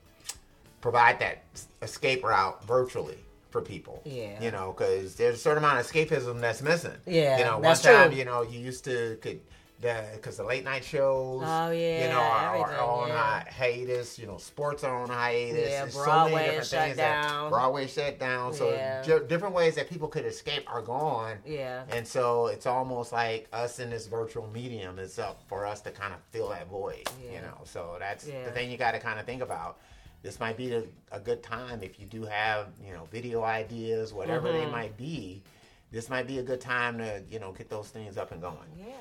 provide 0.82 1.20
that 1.20 1.44
escape 1.82 2.24
route 2.24 2.64
virtually 2.66 3.18
for 3.50 3.62
people. 3.62 4.02
Yeah. 4.06 4.42
You 4.42 4.52
know, 4.52 4.74
because 4.78 5.16
there's 5.16 5.36
a 5.36 5.40
certain 5.40 5.64
amount 5.64 5.80
of 5.80 5.88
escapism 5.88 6.40
that's 6.40 6.62
missing. 6.62 6.94
Yeah, 7.06 7.38
You 7.40 7.46
know, 7.46 7.58
one 7.60 7.76
time, 7.78 8.10
true. 8.10 8.20
you 8.20 8.26
know, 8.26 8.44
you 8.44 8.60
used 8.60 8.84
to 8.86 9.18
could 9.22 9.40
because 9.82 10.38
the 10.38 10.44
late 10.44 10.64
night 10.64 10.84
shows, 10.84 11.42
Oh, 11.46 11.72
yeah, 11.72 12.04
you 12.04 12.10
know, 12.10 12.20
are, 12.20 12.72
are 12.72 12.80
on 12.82 13.08
yeah. 13.10 13.44
hiatus. 13.52 14.20
You 14.20 14.28
know, 14.28 14.38
sports 14.38 14.84
are 14.84 14.96
on 15.04 15.10
hiatus. 15.10 15.70
Yeah, 15.70 15.82
There's 15.82 15.94
so 15.94 16.04
Broadway 16.04 16.32
many 16.34 16.44
different 16.46 16.62
is 16.64 16.70
shut 16.70 16.84
things 16.84 16.98
that- 16.98 17.24
down. 17.28 17.50
Broadway 17.50 17.88
shut 17.88 18.20
down. 18.20 18.54
So 18.54 18.70
Yeah. 18.72 19.02
di- 19.02 19.26
different 19.28 19.56
ways 19.56 19.76
that 19.76 19.90
people 19.90 20.08
could 20.08 20.26
escape 20.26 20.64
are 20.72 20.82
gone. 20.82 21.38
Yeah. 21.46 21.84
And 21.90 22.08
so 22.08 22.48
it's 22.48 22.66
almost 22.66 23.12
like 23.12 23.48
us 23.52 23.80
in 23.80 23.90
this 23.90 24.08
virtual 24.08 24.48
medium 24.48 25.00
is 25.00 25.18
up 25.20 25.42
for 25.48 25.66
us 25.66 25.82
to 25.82 25.92
kind 25.92 26.14
of 26.14 26.20
fill 26.32 26.50
that 26.50 26.68
void. 26.68 27.08
Yeah. 27.24 27.32
You 27.34 27.42
know, 27.42 27.58
so 27.64 27.96
that's 28.00 28.26
the 28.26 28.52
thing 28.54 28.70
you 28.70 28.78
got 28.78 28.92
to 28.92 29.00
kind 29.00 29.20
of 29.20 29.26
think 29.26 29.42
about. 29.42 29.80
This 30.24 30.40
might 30.40 30.56
be 30.56 30.72
a, 30.74 30.84
a 31.12 31.20
good 31.20 31.42
time 31.42 31.82
if 31.82 32.00
you 32.00 32.06
do 32.06 32.24
have 32.26 32.68
you 32.86 32.94
know 32.94 33.08
video 33.12 33.42
ideas, 33.44 34.14
whatever 34.14 34.52
they 34.52 34.60
Mm-hmm. 34.60 34.72
might 34.72 34.96
be. 34.96 35.42
This 35.92 36.10
might 36.10 36.28
be 36.28 36.38
a 36.38 36.44
good 36.44 36.62
time 36.62 37.00
to 37.00 37.24
you 37.28 37.40
know 37.40 37.52
get 37.52 37.70
those 37.70 37.90
things 37.90 38.18
up 38.18 38.32
and 38.32 38.40
going. 38.40 38.58
Yeah. 38.78 38.94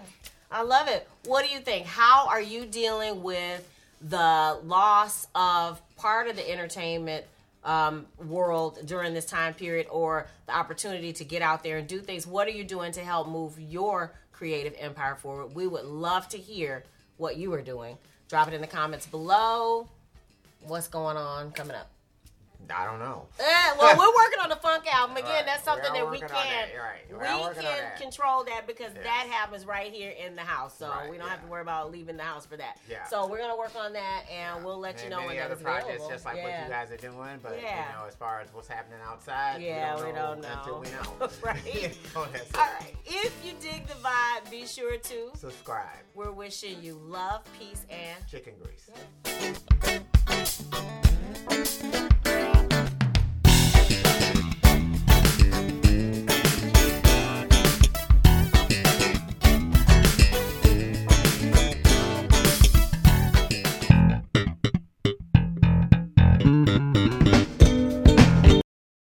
I 0.53 0.63
love 0.63 0.89
it. 0.89 1.09
What 1.27 1.47
do 1.47 1.53
you 1.53 1.61
think? 1.61 1.87
How 1.87 2.27
are 2.27 2.41
you 2.41 2.67
dealing 2.67 3.23
with 3.23 3.69
the 4.01 4.59
loss 4.65 5.29
of 5.35 5.81
part 5.97 6.27
of 6.27 6.35
the 6.35 6.51
entertainment 6.51 7.25
um, 7.63 8.07
world 8.19 8.79
during 8.85 9.15
this 9.15 9.27
time 9.27 9.55
period 9.55 9.87
or 9.91 10.27
the 10.47 10.57
opportunity 10.57 11.13
to 11.13 11.25
get 11.25 11.41
out 11.41 11.63
there 11.63 11.79
and 11.79 11.87
do 11.87 12.01
things? 12.01 12.27
What 12.27 12.49
are 12.49 12.53
you 12.53 12.65
doing 12.65 12.91
to 12.93 13.01
help 13.01 13.29
move 13.29 13.61
your 13.61 14.13
creative 14.33 14.75
empire 14.77 15.15
forward? 15.15 15.55
We 15.55 15.69
would 15.69 15.85
love 15.85 16.29
to 16.31 16.39
hear 16.39 16.83
what 17.17 17.37
you 17.37 17.53
are 17.55 17.63
doing. 17.63 17.97
Drop 18.29 18.49
it 18.49 18.55
in 18.55 18.61
the 18.61 18.67
comments 18.67 19.07
below. 19.07 19.89
What's 20.67 20.89
going 20.89 21.17
on 21.17 21.53
coming 21.53 21.77
up? 21.77 21.89
I 22.71 22.85
don't 22.87 22.99
know. 22.99 23.27
Eh, 23.39 23.45
well, 23.79 23.97
we're 23.97 24.15
working 24.25 24.41
on 24.43 24.49
the 24.49 24.57
funk 24.57 24.85
album 24.93 25.17
again. 25.17 25.31
Right. 25.31 25.47
That's 25.47 25.65
something 25.65 25.93
We 25.93 25.99
that 25.99 26.11
we 26.11 26.19
can 26.19 26.29
that. 26.29 26.69
Right. 26.79 27.01
We 27.11 27.17
we 27.19 27.25
are 27.25 27.41
working 27.41 27.67
on 27.67 27.73
can 27.75 27.83
that. 27.83 28.01
control 28.01 28.45
that 28.45 28.67
because 28.67 28.93
Yeah. 28.95 29.03
that 29.03 29.27
happens 29.31 29.67
right 29.67 29.93
here 29.93 30.11
in 30.11 30.37
the 30.37 30.43
house. 30.43 30.77
So 30.79 30.89
Right, 30.89 31.11
we 31.11 31.19
don't 31.19 31.29
have 31.29 31.43
to 31.43 31.49
worry 31.49 31.63
about 31.63 31.91
leaving 31.91 32.17
the 32.17 32.23
house 32.23 32.47
for 32.47 32.57
that. 32.57 32.79
Yeah. 32.89 33.05
So 33.07 33.27
we're 33.27 33.39
gonna 33.39 33.57
work 33.57 33.75
on 33.77 33.93
that 33.95 34.25
and 34.31 34.65
we'll 34.65 34.79
let 34.79 34.97
you 34.99 35.03
And 35.05 35.11
know 35.11 35.27
when 35.27 35.39
other 35.41 35.57
projects, 35.57 35.87
available. 35.89 36.11
just 36.11 36.25
like 36.25 36.37
what 36.43 36.53
you 36.63 36.69
guys 36.69 36.91
are 36.91 36.97
doing. 36.97 37.39
But 37.43 37.61
Yeah. 37.61 37.87
you 37.87 37.99
know, 37.99 38.07
as 38.09 38.15
far 38.15 38.41
as 38.41 38.49
what's 38.53 38.69
happening 38.69 38.99
outside, 39.05 39.61
Yeah, 39.63 39.97
we 39.97 40.07
we 40.07 40.13
don't 40.13 40.15
know, 40.15 40.27
don't 40.27 40.41
know. 40.43 40.59
until 40.59 40.81
we 40.81 40.91
know. 40.91 41.29
Right. 41.43 41.97
So 42.13 42.27
that's 42.33 42.51
it. 42.51 42.57
All 42.59 42.65
right. 42.81 42.95
If 43.07 43.45
you 43.45 43.55
dig 43.61 43.87
the 43.87 43.95
vibe, 43.95 44.51
be 44.51 44.67
sure 44.67 44.97
to. 44.97 45.31
Subscribe. 45.37 45.99
We're 46.15 46.33
wishing 46.33 46.83
you 46.83 46.95
love, 47.03 47.43
peace, 47.59 47.85
and 47.91 48.27
Chicken 48.29 48.55
grease. 48.63 48.91